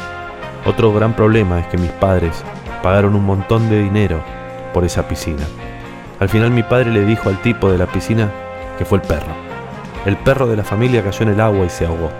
Otro 0.66 0.94
gran 0.94 1.16
problema 1.16 1.60
es 1.60 1.68
que 1.68 1.78
mis 1.78 1.92
padres 1.92 2.44
pagaron 2.82 3.16
un 3.16 3.26
montón 3.26 3.70
de 3.70 3.84
dinero 3.84 4.22
por 4.74 4.84
esa 4.84 5.08
piscina. 5.08 5.46
Al 6.20 6.30
final 6.30 6.52
mi 6.52 6.64
padre 6.64 6.92
le 6.92 7.06
dijo 7.06 7.30
al 7.30 7.42
tipo 7.42 7.72
de 7.72 7.78
la 7.78 7.88
piscina 7.88 8.32
que 8.78 8.86
fue 8.86 9.00
el 9.00 9.08
perro. 9.08 9.34
El 10.06 10.18
perro 10.18 10.48
de 10.48 10.56
la 10.56 10.64
familia 10.64 11.04
cayó 11.04 11.24
en 11.24 11.30
el 11.30 11.42
agua 11.42 11.66
y 11.66 11.70
se 11.70 11.86
ahogó. 11.86 12.12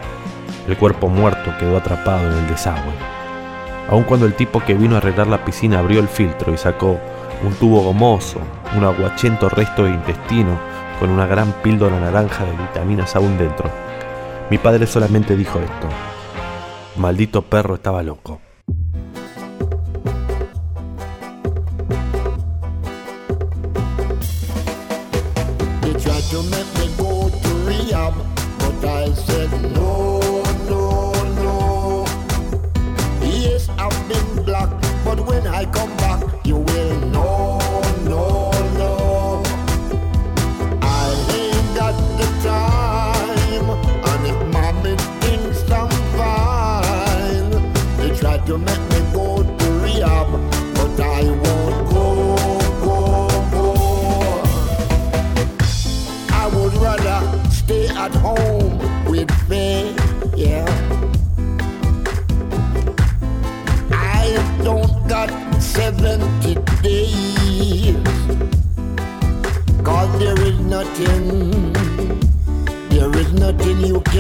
El 0.68 0.78
cuerpo 0.78 1.08
muerto 1.08 1.54
quedó 1.60 1.78
atrapado 1.78 2.32
en 2.32 2.38
el 2.38 2.48
desagüe. 2.48 2.94
Aun 3.90 4.04
cuando 4.04 4.26
el 4.26 4.34
tipo 4.34 4.60
que 4.62 4.74
vino 4.74 4.96
a 4.96 4.98
arreglar 4.98 5.28
la 5.28 5.46
piscina 5.46 5.80
abrió 5.80 6.00
el 6.00 6.08
filtro 6.08 6.54
y 6.54 6.58
sacó 6.58 7.00
un 7.44 7.54
tubo 7.54 7.82
gomoso, 7.84 8.40
un 8.76 8.84
aguachento 8.84 9.50
resto 9.50 9.84
de 9.84 9.92
intestino 9.92 10.58
con 11.00 11.10
una 11.10 11.28
gran 11.28 11.52
píldora 11.62 12.00
naranja 12.00 12.46
de 12.46 12.52
vitaminas 12.52 13.16
aún 13.16 13.38
dentro. 13.38 13.70
Mi 14.50 14.58
padre 14.58 14.88
solamente 14.88 15.36
dijo 15.36 15.60
esto. 15.60 15.88
Maldito 16.96 17.42
perro 17.44 17.76
estaba 17.76 18.02
loco. 18.02 18.40
To 26.36 26.44
make 26.50 26.68
me 26.80 26.88
go 26.98 27.30
to 27.30 27.50
rehab, 27.66 28.14
but 28.60 28.84
I 28.84 29.14
said 29.14 29.50
no, 29.52 29.70
no, 29.70 30.05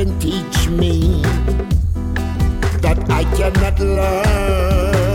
can 0.06 0.20
teach 0.20 0.68
me 0.70 1.22
that 2.82 2.98
I 3.10 3.24
cannot 3.36 3.80
learn 3.80 5.06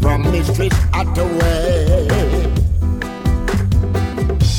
from 0.00 0.22
Mistress 0.32 0.72
Hathaway. 0.92 2.08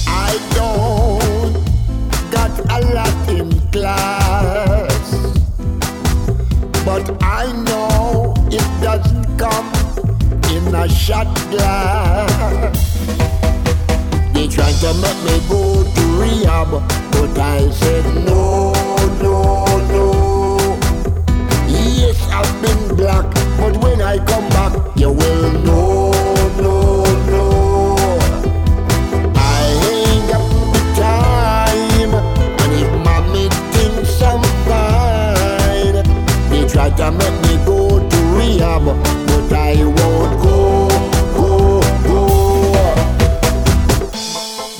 I 0.07 0.37
don't 0.53 1.53
got 2.31 2.51
a 2.69 2.79
lot 2.93 3.29
in 3.29 3.49
class, 3.71 5.05
but 6.85 7.05
I 7.23 7.51
know 7.65 8.33
it 8.47 8.67
doesn't 8.81 9.37
come 9.39 9.71
in 10.51 10.75
a 10.75 10.87
shot 10.87 11.27
glass. 11.49 12.77
They 14.33 14.47
trying 14.47 14.77
to 14.79 14.93
make 15.01 15.23
me 15.23 15.39
go 15.49 15.83
to 15.83 16.03
rehab, 16.19 16.71
but 17.11 17.39
I 17.39 17.69
said 17.71 18.05
no, 18.25 18.72
I've 22.35 22.61
been 22.63 22.95
black, 22.95 23.25
but 23.59 23.77
when 23.77 24.01
I 24.01 24.17
come 24.17 24.49
back, 24.49 24.73
you 24.97 25.11
will 25.11 25.51
know, 25.61 26.11
no, 26.57 27.03
no. 27.29 28.17
I 29.35 29.61
ain't 29.91 30.27
time, 30.97 32.13
and 32.61 32.73
if 32.73 32.91
mommy 33.05 33.49
thinks 33.71 34.19
me 37.43 37.63
go 37.67 37.99
to 38.09 38.17
rehab, 38.35 38.83
but 38.83 39.53
I 39.53 39.85
won't 39.85 40.41
go, 40.41 40.89
go, 41.37 41.81
go. 42.07 42.25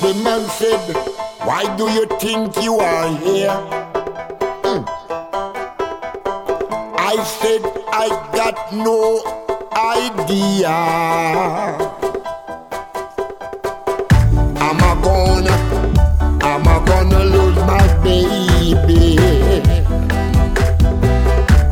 The 0.02 0.12
man 0.24 0.42
said, 0.58 0.96
Why 1.46 1.72
do 1.76 1.88
you 1.88 2.06
think 2.18 2.60
you 2.64 2.80
are 2.80 3.16
here? 3.18 3.83
Got 8.54 8.72
no 8.72 9.22
idea. 9.72 10.68
Am 14.66 14.78
I 14.80 15.00
gonna, 15.02 15.56
am 16.44 16.68
I 16.68 16.84
gonna 16.86 17.24
lose 17.24 17.56
my 17.66 17.86
baby? 18.02 19.16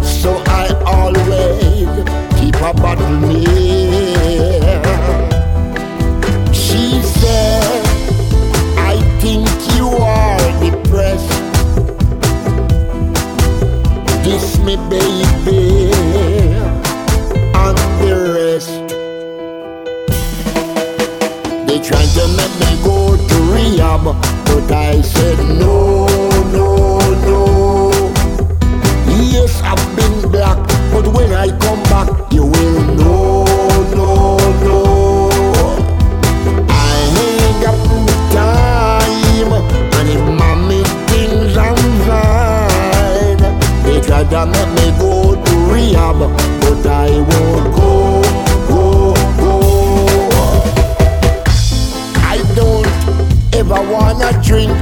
So 0.02 0.42
I 0.46 0.68
always 0.84 1.88
keep 2.38 2.56
a 2.56 2.72
bottle 2.74 3.10
near. 3.20 3.71
They 22.14 22.26
make 22.36 22.54
me 22.60 22.84
go 22.84 23.16
to 23.16 23.36
rehab, 23.52 24.04
but 24.04 24.70
I 24.70 25.00
said 25.00 25.38
no, 25.58 26.06
drink 54.52 54.81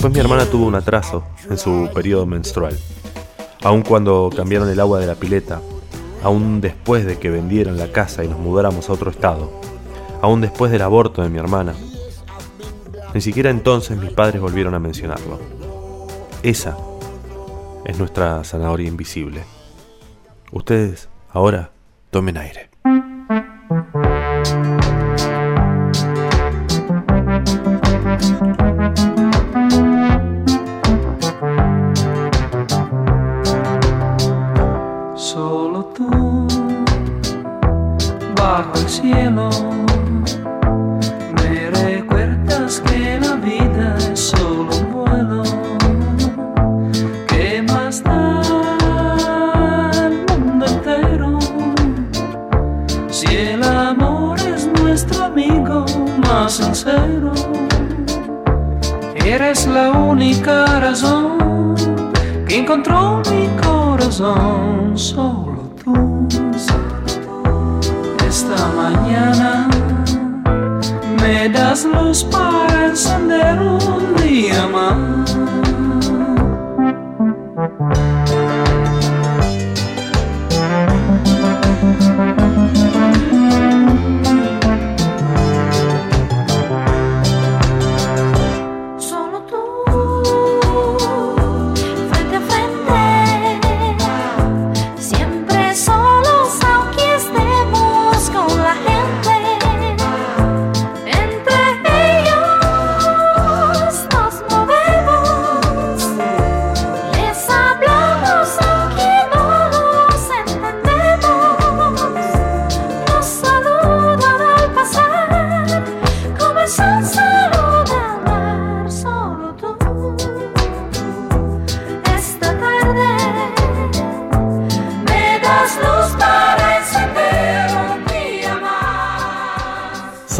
Después 0.00 0.14
mi 0.14 0.20
hermana 0.20 0.46
tuvo 0.46 0.64
un 0.64 0.74
atraso 0.74 1.24
en 1.50 1.58
su 1.58 1.90
periodo 1.94 2.24
menstrual. 2.24 2.74
Aun 3.62 3.82
cuando 3.82 4.30
cambiaron 4.34 4.70
el 4.70 4.80
agua 4.80 4.98
de 4.98 5.06
la 5.06 5.16
pileta, 5.16 5.60
aún 6.22 6.62
después 6.62 7.04
de 7.04 7.18
que 7.18 7.28
vendieran 7.28 7.76
la 7.76 7.92
casa 7.92 8.24
y 8.24 8.28
nos 8.28 8.38
mudáramos 8.38 8.88
a 8.88 8.94
otro 8.94 9.10
estado, 9.10 9.52
aún 10.22 10.40
después 10.40 10.72
del 10.72 10.80
aborto 10.80 11.20
de 11.20 11.28
mi 11.28 11.38
hermana, 11.38 11.74
ni 13.12 13.20
siquiera 13.20 13.50
entonces 13.50 13.98
mis 13.98 14.10
padres 14.12 14.40
volvieron 14.40 14.72
a 14.72 14.78
mencionarlo. 14.78 15.38
Esa 16.42 16.78
es 17.84 17.98
nuestra 17.98 18.42
zanahoria 18.42 18.88
invisible. 18.88 19.44
Ustedes 20.50 21.10
ahora 21.30 21.72
tomen 22.10 22.38
aire. 22.38 22.69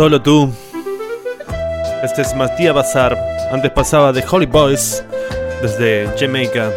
Solo 0.00 0.22
tú. 0.22 0.50
Este 2.02 2.22
es 2.22 2.34
Matías 2.34 2.74
Bazar. 2.74 3.18
Antes 3.52 3.70
pasaba 3.70 4.14
de 4.14 4.24
Holy 4.30 4.46
Boys 4.46 5.04
desde 5.60 6.08
Jamaica, 6.18 6.70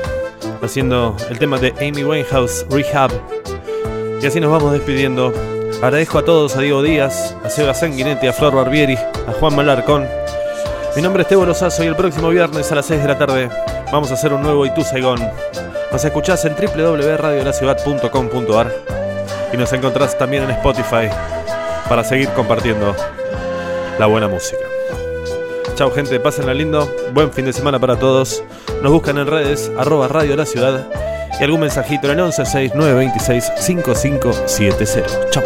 haciendo 0.62 1.16
el 1.30 1.40
tema 1.40 1.58
de 1.58 1.74
Amy 1.80 2.04
Winehouse 2.04 2.66
Rehab. 2.70 3.12
Y 4.22 4.26
así 4.26 4.42
nos 4.42 4.52
vamos 4.52 4.74
despidiendo. 4.74 5.32
Agradezco 5.82 6.18
a 6.18 6.26
todos, 6.26 6.58
a 6.58 6.60
Diego 6.60 6.84
Díaz, 6.84 7.34
a 7.46 7.50
Seba 7.50 7.74
Sanguinetti, 7.74 8.28
a 8.28 8.34
Flor 8.34 8.56
Barbieri, 8.56 8.96
a 8.96 9.32
Juan 9.40 9.56
Malarcón. 9.56 10.06
Mi 10.98 11.02
nombre 11.02 11.22
es 11.22 11.30
Tebo 11.30 11.46
Lozazo 11.46 11.82
y 11.82 11.88
el 11.88 11.96
próximo 11.96 12.28
viernes 12.28 12.70
a 12.74 12.76
las 12.76 12.88
6 12.88 13.04
de 13.04 13.08
la 13.08 13.18
tarde 13.18 13.50
vamos 13.90 14.12
a 14.12 14.16
hacer 14.16 14.34
un 14.34 14.44
nuevo 14.44 14.66
Itu 14.66 14.84
Saigón. 14.84 15.22
Nos 15.94 16.04
escuchás 16.04 16.44
en 16.44 16.58
www.radiolaciudad.com.ar 16.58 18.70
y 19.54 19.56
nos 19.56 19.72
encontrás 19.72 20.18
también 20.18 20.44
en 20.44 20.52
Spotify 20.52 21.08
para 21.88 22.04
seguir 22.04 22.30
compartiendo 22.30 22.96
la 24.00 24.06
buena 24.06 24.28
música. 24.28 24.64
Chau 25.76 25.92
gente, 25.92 26.20
pásenla 26.20 26.54
lindo, 26.54 26.88
buen 27.14 27.32
fin 27.32 27.46
de 27.46 27.54
semana 27.54 27.80
para 27.80 27.98
todos. 27.98 28.44
Nos 28.82 28.92
buscan 28.92 29.18
en 29.18 29.28
redes, 29.28 29.72
arroba 29.78 30.08
Radio 30.08 30.36
La 30.36 30.46
Ciudad 30.46 30.88
y 31.40 31.44
algún 31.44 31.62
mensajito 31.62 32.12
en 32.12 32.20
el 32.20 32.26
116926 32.26 33.52
5570. 33.58 35.30
Chau. 35.32 35.44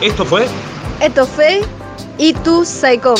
Esto 0.00 0.26
fue 0.26 0.46
Esto 1.00 1.26
fue 1.26 1.62
Y 2.18 2.34
tu 2.34 2.64
Psycho. 2.64 3.14